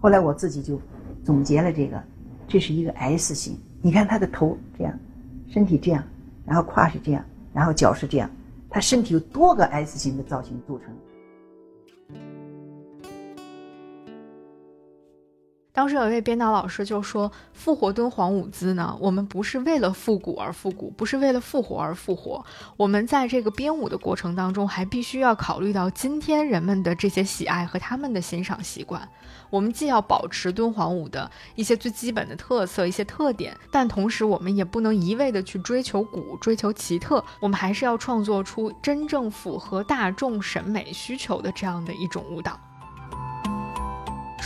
[0.00, 0.80] 后来我自己就
[1.24, 2.00] 总结了这个，
[2.46, 3.58] 这是一个 S 型。
[3.80, 4.96] 你看它的头这样，
[5.48, 6.04] 身体这样，
[6.44, 8.30] 然后胯是这样，然后脚是这样，
[8.68, 10.88] 它身体有多个 S 型的造型组成。
[15.78, 22.44] 当时有一位编导老师就说：“复活敦煌舞姿呢，我们不是为了复古而复古，不是为了复活而复活。
[22.76, 29.08] 我们在这个编舞的过程当中，还必须要考虑到今天人们的这些喜爱和他们的欣赏习惯。
[29.50, 37.24] 我们既要保持敦煌舞的一些最基本的特色、一些特点，但同时我们也不能一味的去追求古、追求奇特。
[37.38, 42.58] 我们还是要创作出真正符合大众审美需求的这样的一种舞蹈。”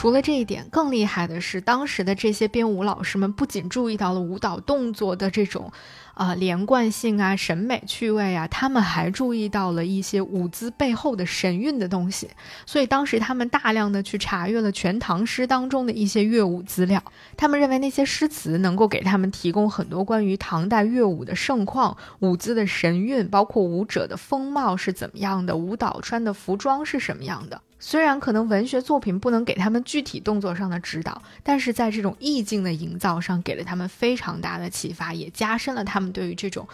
[0.02, 5.70] 除了这一点，更厉害的是，当时的这些编舞老师们不仅注意到了舞蹈动作的这种。
[6.14, 12.28] 啊，连贯性啊，审美趣味啊，他们还注意到了一些舞姿背后的神韵的东西，
[12.66, 17.02] 所以当时他们大量的去查阅了全唐诗当中的一些乐舞资料，
[17.36, 27.62] 他们认为那些诗词能够给他们提供很多关于唐代乐舞的盛况、舞姿的神韵，包括舞者的风貌是怎么样的，舞蹈穿的服装是什么样的。
[27.84, 36.66] 虽然可能文学作品不能给他们具体动作上的指导，但是在这种意境的营造上给了他们非常大的启发，也加深了他们对于这种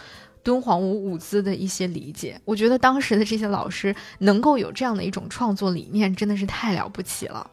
[0.42, 2.38] 敦煌舞舞姿的一些理解。
[2.44, 7.50] 我觉得当时的这些老师能够有这样的一种创作理念，真的是太了不起了。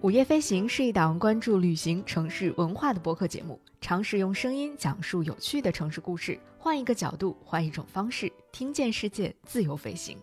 [0.00, 10.16] 午夜飞行是一档关注旅行、城市文化的播客节目，尝试用声音讲述有趣的城市故事，换一个角度，换一种方式，听见世界，自由飞行。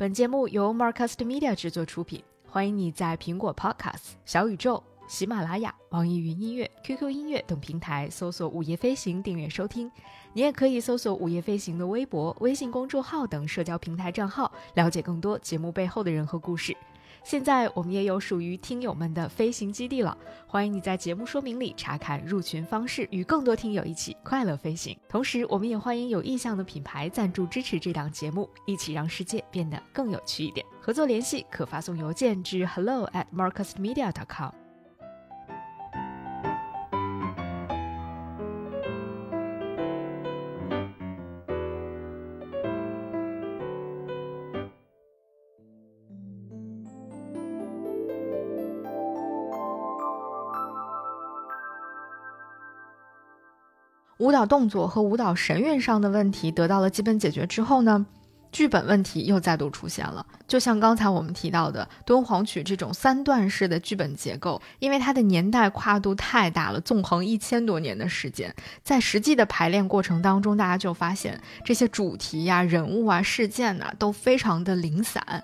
[0.00, 9.92] 本节目由 Marcast Media 制作出品，欢迎你在苹果 Podcast、小宇宙、喜马拉雅、网易云音乐、QQ 音乐等平台搜索“午夜飞行”订阅收听。
[10.32, 16.74] 你也可以搜索“午夜飞行”的微博、微信公众号等社交平台账号，了解更多节目背后的人和故事。
[17.22, 20.16] 现在我们也有属于听友们的飞行基地了，
[20.46, 24.98] 欢迎你在节目说明里查看入群方式，与更多听友一起快乐飞行。
[25.08, 30.64] 同时，我们也欢迎有意向的品牌赞助支持这档节目，一起让世界变得更有趣一点。
[30.80, 34.59] 合作联系可发送邮件至 hello at marcusmedia.com。
[54.20, 58.04] 舞蹈动作和舞蹈神韵上的问题得到了基本解决之后呢，
[58.52, 60.26] 剧本问题又再度出现了。
[60.46, 75.42] 就像刚才我们提到的敦煌曲这种三段式的剧本结构，因为它的年代跨度太大了，纵横一千多年的时间，在实际的排练过程当中，大家就发现这些主题呀、人物啊、事件呐都非常的零散。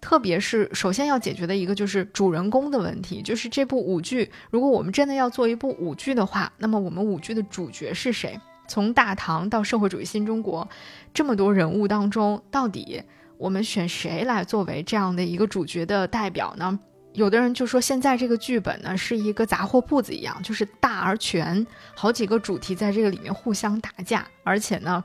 [0.00, 8.38] 特别是首先要解决的一个就是主人公的问题，就是这部舞剧，如果我们真的要做一部舞剧的话，那么我们舞剧的主角是谁？
[8.68, 10.68] 从大唐到社会主义新中国，
[11.12, 13.02] 这么多人物当中，到底
[13.36, 16.78] 我们选谁来作为这样的一个主角的代表呢？
[17.14, 25.02] 有的人就说，现在这个剧本呢是一个杂货铺子一样，就是大而全，好几个主题在这个里面互相打架，而且呢。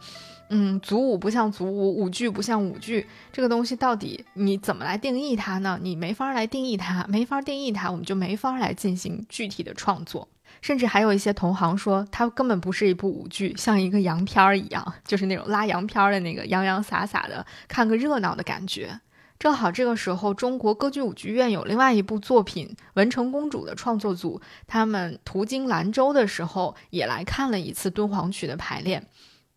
[0.50, 5.80] 嗯，组舞不像组舞，舞剧不像舞剧，这个东西到底你怎么来定义它呢？
[5.82, 10.28] 你没法来定义它，没法定义它，我们就没法来进行具体的创作。
[10.62, 19.00] 甚至还有一些同行说，它根本不是一部舞剧，像一个洋片儿一样，就是那种拉洋片儿的那个洋洋洒洒的，看个热闹的感觉。
[19.40, 29.08] 正好这个时候，中国歌剧舞剧院有另外一部作品《文成公主》的创作组，他们途经兰州的时候，也来看了一次敦煌曲的排练。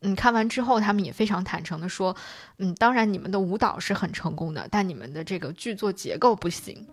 [0.07, 2.15] 嗯，看完之后，他们也非常坦诚的说，
[2.59, 6.87] 嗯，当然你们的舞蹈是很成功的，但你们的这个剧作结构不行。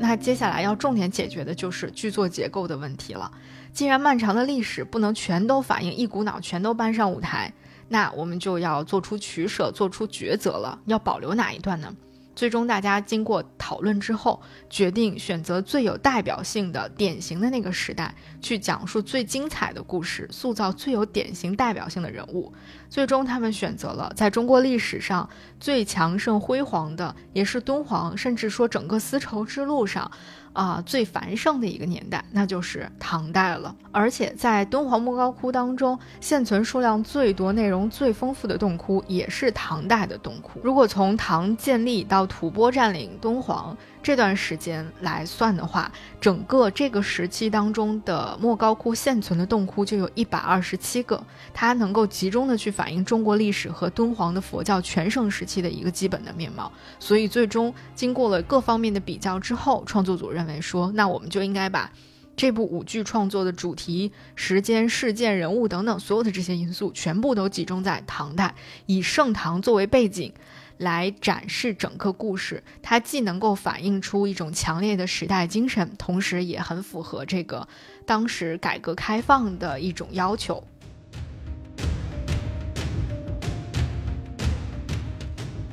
[0.00, 3.30] 那接下来要重点解决的就是剧作结构的问题了。
[3.72, 7.52] 既然漫长的历史不能全都反映，一股脑全都搬上舞台，
[7.88, 11.94] 那我们就要做出取舍，做出抉择了，要保留哪一段呢？
[12.34, 22.52] 最终，大家经过讨论之后，决定选择最有代表性的、典型的那个时代，去讲述最精彩的故事，塑造最有典型代表性的人物。
[22.90, 25.28] 最终，他们选择了在中国历史上
[25.60, 30.10] 最强盛辉煌的，也是敦煌，甚至说整个丝绸之路上。
[30.54, 33.74] 啊，最繁盛的一个年代，那就是唐代了。
[33.92, 40.60] 而且在敦煌莫高窟当中，现存数量最多、内容最丰富的洞窟，也是唐代的洞窟。
[40.62, 45.90] 如果从唐建立到吐蕃占领敦煌，这段时间来算的话，
[46.20, 56.70] 整个这个时期当中的莫高窟现存的洞窟就有一百二十七个，它能够集中的去反映中国历史和敦煌的佛教全盛时期的一个基本的面貌。
[57.00, 61.90] 所以最终经过了各方面的比较之后，创作组认为说，那我们就应该把
[62.36, 70.30] 这部舞剧创作的主题、时间、事件、人物等等所有的这些因素全部都集中在唐代，以盛唐作为背景。
[70.78, 77.66] 来展示整个故事，它既能够反映出一种强烈的时代精神，同时也很符合这个
[78.06, 80.62] 当时改革开放的一种要求。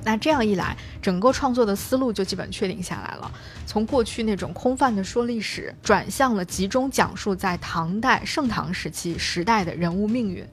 [0.04, 3.32] 那这样一来，整个创作的思路就基本确定下来了。
[3.68, 10.43] 从过去那种空泛的说历史，转向了集中讲述在唐代盛唐时期时代的人物命运。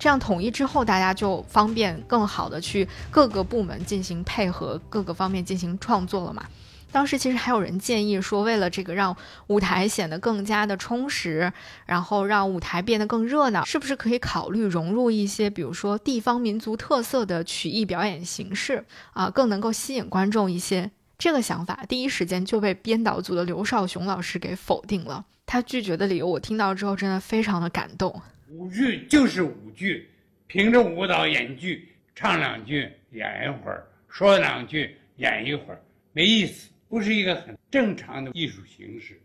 [0.00, 6.42] 这样统一之后，大家就方便更好的去各个部门进行配合，各个方面进行创作了嘛。
[6.90, 9.14] 当时其实还有人建议说，为了这个让
[9.48, 11.52] 舞台显得更加的充实，
[11.84, 20.90] 然后让舞台变得更热闹，是不是可以考虑融入一些，比如说地方民族特色的曲艺表演形式啊，更能够吸引观众一些。
[21.18, 25.26] 这个想法第一时间就被编导组的刘少雄老师给否定了。
[25.44, 28.22] 他拒绝的理由，我听到之后真的非常的感动。
[28.50, 30.10] 舞剧就是舞剧，
[30.48, 35.80] 凭着舞蹈演剧，唱两句演一会儿，说两句演一会儿，
[36.12, 39.20] 没意思，不是一个很正常的艺术形式。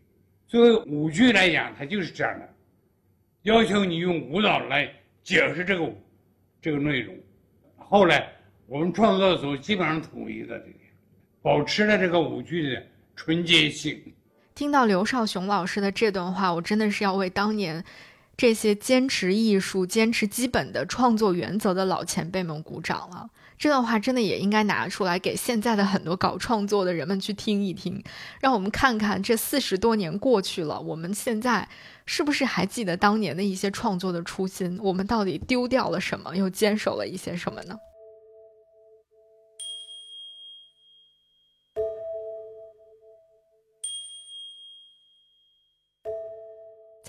[0.46, 2.48] 作为舞剧来讲，它就是这样的，
[3.42, 4.88] 要求你用舞蹈来
[5.24, 5.92] 解释这个
[6.62, 7.12] 这个内容。
[7.76, 8.28] 后来
[8.66, 10.78] 我们创作组基本上统一的这个，
[11.42, 12.80] 保持了这个舞剧的
[13.16, 14.00] 纯洁性。
[14.54, 17.84] 听到刘少雄老师的这段话，我真的是要为当年。
[18.36, 23.30] 这些坚持艺术、坚持基本的创作原则的老前辈们鼓掌了。
[23.58, 28.04] 这段话真的也应该拿出来给现在的很多搞创作的人们去听一听，
[28.38, 31.66] 让我们看看这四十多年过去了，我们现在
[32.04, 34.78] 是不是还记得当年的一些创作的初心？
[34.82, 37.74] 我们到底丢掉了什么，又坚守了一些什么呢？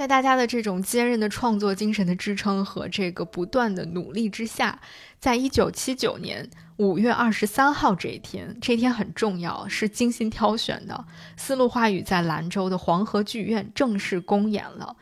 [0.07, 4.79] 在大家的这种坚韧的创作精神的支撑和这个不断的努力之下，
[5.19, 11.05] 在一九七九年五月二十三号这一天，这一天很重要，是精心挑选的。
[11.35, 14.95] 丝路花语在兰州的黄河剧院正式公演了，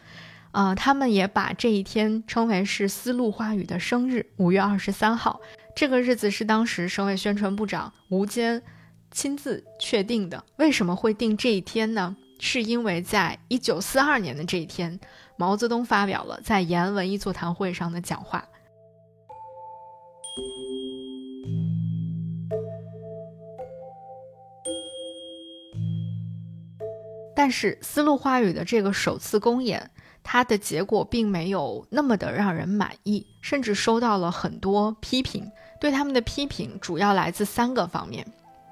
[0.49, 5.39] 啊，他们也把这一天称为是丝路花语的生日，五月二十三号。
[5.75, 8.63] 这个日子是当时省委宣传部长吴坚
[9.11, 10.43] 亲自确定的。
[10.55, 12.17] 为什么会定这一天呢？
[12.39, 14.99] 是因为在一九四二年的这一天，
[15.37, 18.45] 毛泽东发表了在延安文艺座谈会上的讲话。
[27.35, 29.91] 但是丝路花语的这个首次公演，
[30.23, 35.51] 它的结果并没有那么的让人满意，甚至收到了很多批评。
[35.79, 38.25] 对他们的批评主要来自三个方面。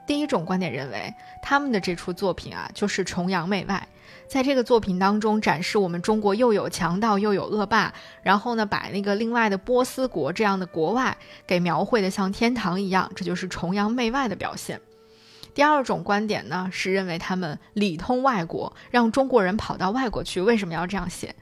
[0.05, 3.87] 第一种观点认为，他们的这出作品啊，就是崇洋媚外，
[4.27, 14.81] 在这个作品当中展示我们中国又有强盗又有恶霸，然后呢，把那个另外的波斯国这样的国外给描绘的像天堂一样，这就是崇洋媚外的表现。
[15.53, 20.41] 第二种观点呢，是认为他们里通外国，让中国人跑到外国去。
[20.41, 21.35] 为什么要这样写？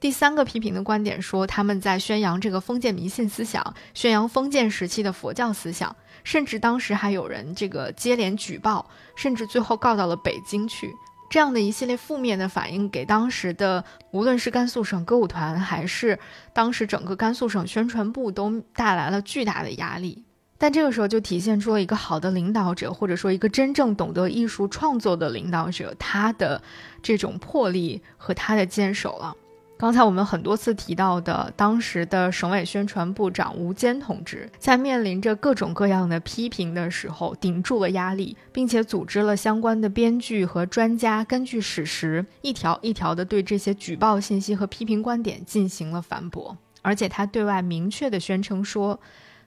[0.00, 5.94] 第三个批评的观点说，他们在宣扬这个封建迷信思想，宣扬封建时期的佛教思想，
[6.28, 8.84] 甚至当时还有人这个接连举报，
[9.16, 10.94] 甚至最后告到了北京去。
[11.30, 16.18] 这样的一系列负面的反应，给当时的无论是甘肃省歌舞团，还是
[16.52, 20.22] 当时整个甘肃省宣传部，都带来了巨大的压力。
[20.58, 26.60] 但这个时候就体现出了一个好的领导者，或者说一个真正懂得艺术创作的领导者，他的
[27.02, 29.34] 这种魄力和他的坚守了。
[29.78, 48.98] 刚才我们很多次提到的，当时的省委宣传部长吴坚同志，在面临着各种各样的批评的时候，顶住了压力，并且组织了相关的编剧和专家，根据史实一条一条的对这些举报信息和批评观点进行了反驳，而且他对外明确的宣称说。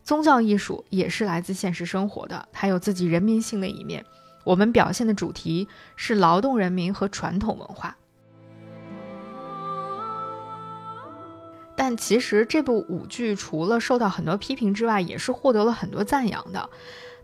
[0.03, 4.03] 宗教艺术也是来自现实生活的，它有自己人民性的一面。
[4.43, 7.95] 我们表现的主题是劳动人民和传统文化。
[11.82, 16.69] 但其实这部舞剧除了受到很多批评之外，也是获得了很多赞扬的。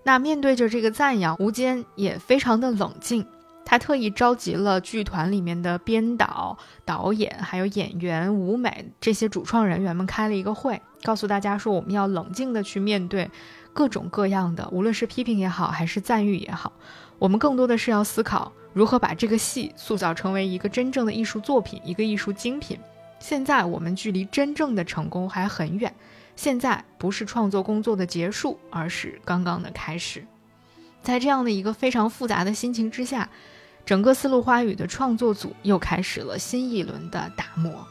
[0.01, 3.23] 那面对着这个赞扬，吴坚也非常的冷静。
[3.63, 13.29] 他特意召集了剧团里面的编导、导演，还有演员、舞美这些主创人员们开了一个会，告诉大家说，我们要冷静的去面对
[13.73, 16.73] 各种各样的，无论是批评也好，还是赞誉也好，
[17.19, 22.79] 我们更多的是要思考如何把这个戏塑造成为一个真正的艺术作品，一个艺术精品。
[23.19, 25.93] 现在我们距离真正的成功还很远，
[26.35, 30.25] 现在不是创作工作的结束，而是刚刚的开始。
[31.01, 33.29] 在这样的一个非常复杂的心情之下。
[33.85, 37.87] 整个丝路花语的创作组又开始了新一轮的打磨。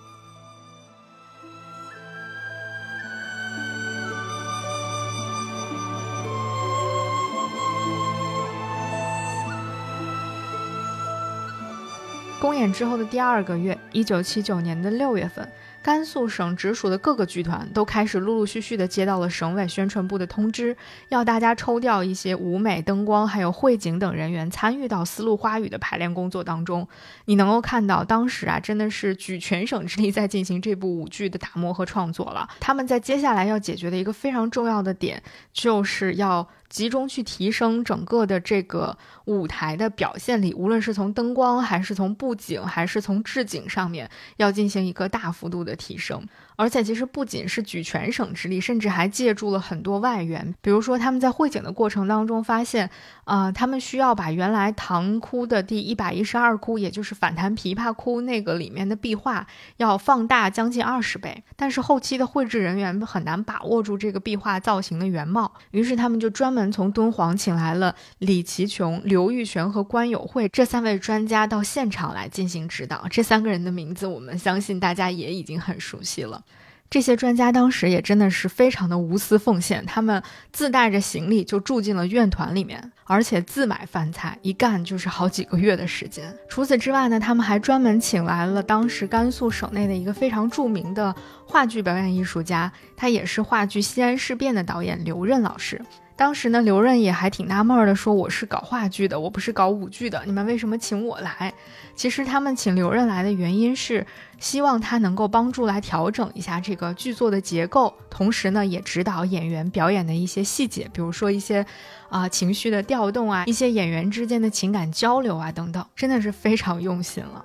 [12.38, 15.50] 公演之后的第二个月，一九七九年的六月份。
[15.82, 20.76] 甘肃省直属的各个剧团都开始陆陆续续的接到了省委宣传部的通知，
[21.10, 26.86] 要大家抽调一些舞美、灯光还有汇景等人员参与到丝路花语的排练工作当中。
[27.26, 32.48] 你能够看到，当时啊，真的是举全省之力在进行这部舞剧的打磨和创作了。
[32.58, 35.22] 他们在接下来要解决的一个非常重要的点，
[35.52, 36.46] 就是要。
[36.68, 38.96] 集中去提升整个的这个
[39.26, 46.26] 舞台的表现力，无论是从灯光，还是从布景，还是从置景上面，要进行一个大幅度的提升。
[46.56, 50.54] 而且其实不仅是举全省之力，甚至还借助了很多外援。
[50.60, 52.90] 比如说他们在汇景的过程当中发现，
[53.24, 59.46] 啊，他们需要把原来唐窟的第一百一十二窟，也就是反弹琵琶窟那个里面的壁画，
[59.76, 61.44] 要放大将近二十倍。
[61.54, 73.06] 但是后期的绘制人员很难把握住这个壁画造型的原貌，于是他们就专门从敦煌请来了李其琼、刘玉泉和关友会这三位专家到现场来进行指导。
[73.10, 76.42] 这三个人的名字，我们相信大家也已经很熟悉了。
[76.88, 80.22] 这些专家当时也真的是非常的无私奉献，他们
[80.52, 86.32] 自带着行李就住进了院团里面，而且自买饭菜，一干就是好几个月的时间。
[86.48, 91.14] 除此之外呢，他们还专门请来了当时甘肃省内的一个非常著名的
[91.44, 95.80] 话剧表演艺术家，他也是话剧《西安事变》的导演刘任老师。
[96.16, 101.52] 当时呢，刘润也还挺纳闷的，说我是搞话剧的，我不是搞舞剧的，你们为什么请我来？
[101.94, 104.06] 其实他们请刘润来的原因是，
[104.40, 111.64] 希望他能够帮助来调整一下这个剧作的结构，同时呢，也指导演员表演的一些细节，比如说一些
[112.08, 117.44] 啊情绪的调动啊，一些演员之间的情感交流啊等等，真的是非常用心了。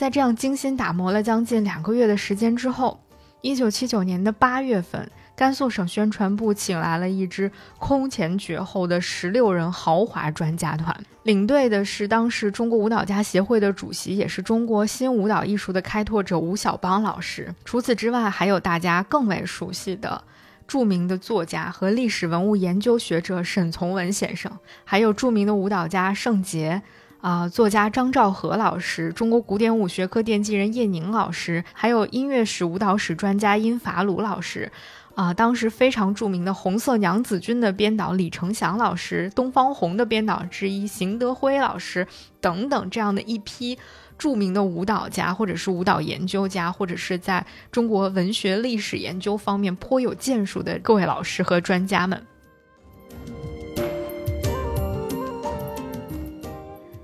[0.00, 2.98] 在这样精心打磨了将近两个月的时间之后，
[3.42, 17.54] 一九七九年的八月份，甘肃省宣传部请来了一支空前绝后的十六人豪华专家团，领队的是当时中国舞蹈家协会的主席，也是中国新舞蹈艺术的开拓者吴晓邦老师。
[17.66, 20.24] 除此之外，还有大家更为熟悉的
[20.66, 24.50] 著名的作家和历史文物研究学者沈从文先生，
[24.82, 26.80] 还有著名的舞蹈家盛杰。
[27.20, 34.72] 啊，作家张兆和老师，中国古典舞学科奠基人叶宁老师，还有音乐史、舞蹈史专家殷法鲁老师，
[35.14, 42.06] 啊，当时非常著名的《红色娘子军》的编导李承祥老师，东方红的编导之一邢德辉老师
[42.40, 43.78] 等等，这样的一批
[44.16, 52.29] 著名的舞蹈家，或者是舞蹈研究家，或者是在中国文学历史研究方面颇有建树的各位老师和专家们。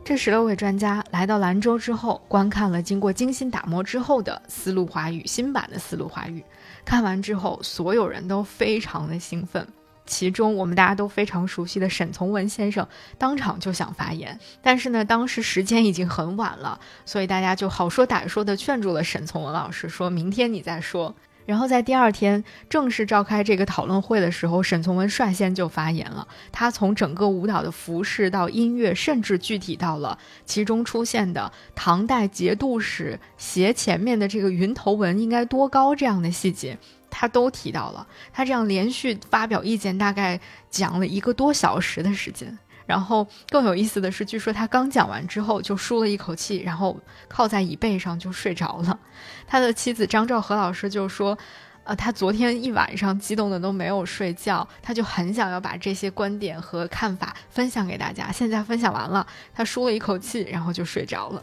[0.07, 6.45] 这十六位专家来到兰州之后，观看了经过精心打磨之后的丝路华语新版的丝路华语。
[6.85, 9.67] 看完之后，所有人都非常的兴奋。
[10.07, 12.87] 其中，我们大家都非常熟悉的沈从文先生
[13.19, 21.13] 当场就想发言，但是呢，当时时间已经很晚了，所以大家就好说歹说的劝住了沈从文老师，说明天你再说。
[21.47, 26.27] 然后在第二天正式召开这个讨论会的时候，沈从文率先就发言了。
[26.53, 36.77] 他从整个舞蹈的服饰到音乐，甚至具体到了其中出现的唐代节度使鞋前面的这个云头纹应该多高这样的细节，
[37.09, 38.07] 他都提到了。
[38.33, 42.59] 他这样连续发表意见，大概讲了一个多小时的时间。
[42.87, 46.97] 然后更有意思的是，据说他刚讲完之后就舒了一口气，然后
[47.29, 48.99] 靠在椅背上就睡着了。
[49.47, 51.37] 他的妻子张兆和老师就说
[51.85, 58.31] ：“呃，他昨天一晚上激动的都没有睡觉，他就很想要把这些观点和看法分享给大家。
[58.31, 61.43] 现在分享完了，他舒了一口气，然后就睡着了。”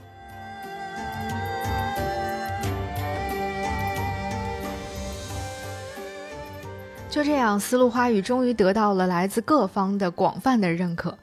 [7.09, 11.15] 就这样，丝路花语终于得到了来自各方的广泛的认可。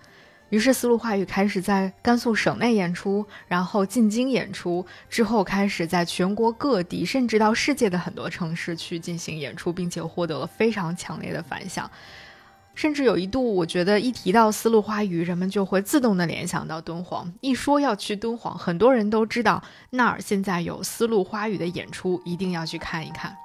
[0.51, 11.89] 于是，丝路话语开始在甘肃省内演出，然后进京演出，之后开始在全国各地，甚至到世界的很多城市去进行演出，并且获得了非常强烈的反响。
[12.75, 17.33] 甚至有一度，我觉得一提到丝路花语，人们就会自动的联想到敦煌。
[17.41, 23.37] 一说要去敦煌，很多人都知道那儿现在有丝路花语的演出，一定要去看一看。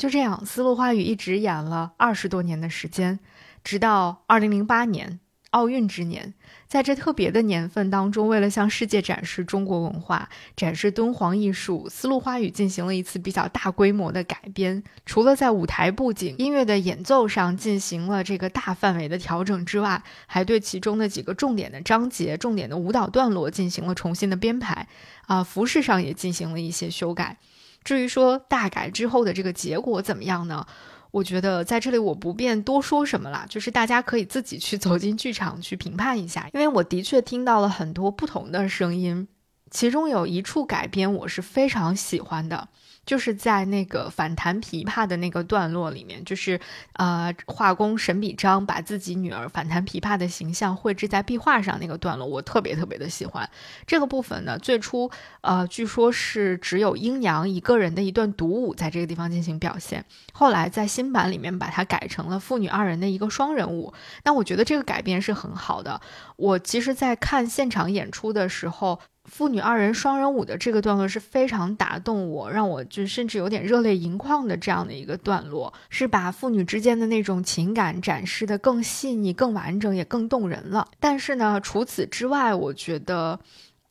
[0.00, 3.20] 就这样，丝路花语一直演了二十多年的时间，
[3.62, 5.20] 直到二零零八年
[5.50, 6.32] 奥运之年，
[6.66, 14.82] 在这特别的年份当中，为了向世界展示中国文化、展示敦煌艺术，丝路花语进行了一次比较大规模的改编。
[15.04, 24.88] 除了在舞台布景、音乐的演奏上进行了这个大范围的调整之外，还对其中的几个重点的章节、重点的舞蹈段落进行了重新的编排。
[25.26, 27.36] 啊，服饰上也进行了一些修改。
[27.82, 30.66] 至于说大改之后的这个结果怎么样呢？
[31.12, 39.26] 我觉得在这里我不便多说什么了，就是大家可以自己去走进剧场去评判一下，因为我的确听到了很多不同的声音，
[39.70, 42.68] 其中有一处改编我是非常喜欢的。
[43.06, 46.60] 就是在那个反弹琵琶的那个段落里面，就是
[46.92, 53.48] 呃，画工沈笔章把自己女儿反弹琵琶的形象绘制在壁画上那个段落，我特别特别的喜欢。
[53.86, 55.10] 这个部分呢，最初
[55.40, 63.92] 呃，据说是只有阴阳一个人的一段独舞在这个地方进行表现，后来在新版里面把它改成了父女二人的一个双人舞。
[64.24, 66.00] 那我觉得这个改编是很好的。
[66.36, 69.00] 我其实，在看现场演出的时候。
[69.30, 80.88] 父女二人双人舞的这个段落是非常打动我，让我就甚至有点热泪盈眶的这样的一个段落，是把父女之间的那种情感展示的更细腻、更完整，也更动人了。
[80.98, 83.38] 但是呢，除此之外，我觉得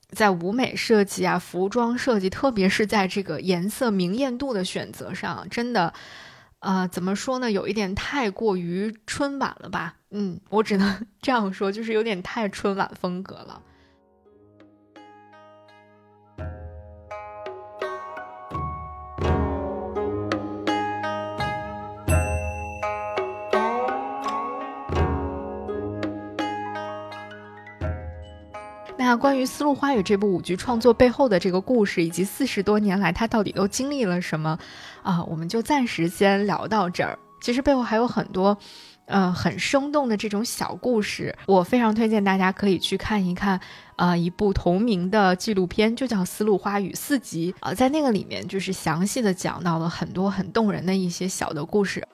[0.10, 5.94] 在舞美设计啊、服装设计，特别是在这个颜色明艳度的选择上，真的，
[6.60, 9.96] 呃，怎么说呢，有一点太过于春晚了吧？
[10.12, 13.62] 嗯，我只能 这样说，就是有点太春晚风格了。
[29.10, 34.56] 那关于《丝路花语》这部舞剧创作背后的这个故事，以及四十多年来它到底都经历了什么，
[35.02, 37.18] 啊，我们就暂时先聊到这儿。
[37.42, 38.56] 其实背后还有很多，
[39.08, 43.60] 呃，很生动的这种小故事，我非常推荐大家可以去看一看，
[43.96, 52.08] 啊，一部同名的纪录片，就叫《丝路花语》四集，啊，在那个里面就是详细的讲到了很多很动人的一些小的故事。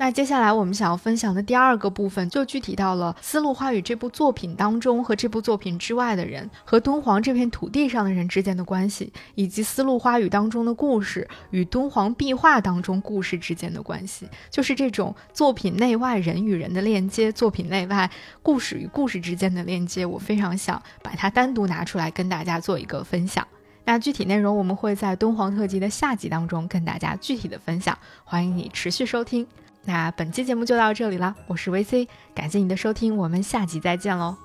[0.00, 18.08] 那接下来我们想要分享的第二个部分，就具体到了《丝路花语》这部作品当中和这部作品之外的人，和敦煌这片土地上的人之间的关系，以及《丝路花语》当中的故事与敦煌壁画当中故事之间的关系，就是这种作品内外人与人的链接，作品内外
[18.40, 23.44] 故事与故事之间的链接，我非常想把它单独拿出来跟大家做一个分享。
[23.84, 29.44] 那具体内容我们会在敦煌特辑的下集当中跟大家具体的分享，欢迎你持续收听。
[29.88, 34.36] 那本期节目就到这里了，我是 VC，感谢你的收听，我们下集再见喽。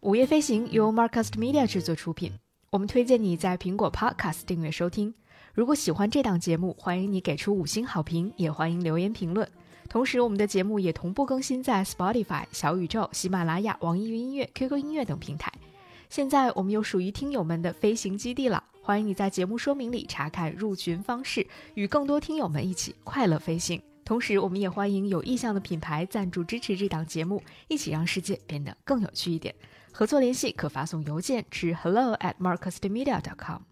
[0.00, 2.32] 午夜飞行由 Marcast Media 制作出品，
[2.70, 5.14] 我们推荐你在苹果 Podcast 订阅收听。
[5.56, 9.48] 如果喜欢这档节目，欢迎你给出五星好评，也欢迎留言评论。
[9.88, 15.50] 同时，我们的节目也同步更新在 Spotify、小宇宙、喜马拉雅、网易云音乐、QQ 音乐等平台。
[16.10, 23.80] 现在我们有属于听友们的飞行基地了，欢迎你在节目说明里查看入群方式，与更多听友们一起快乐飞行。
[24.04, 29.54] 同时，我们也欢迎有意向的品牌赞助支持这档节目，一起让世界变得更有趣一点。
[29.90, 33.62] 合作联系可发送邮件至 hello at marcusmedia.com。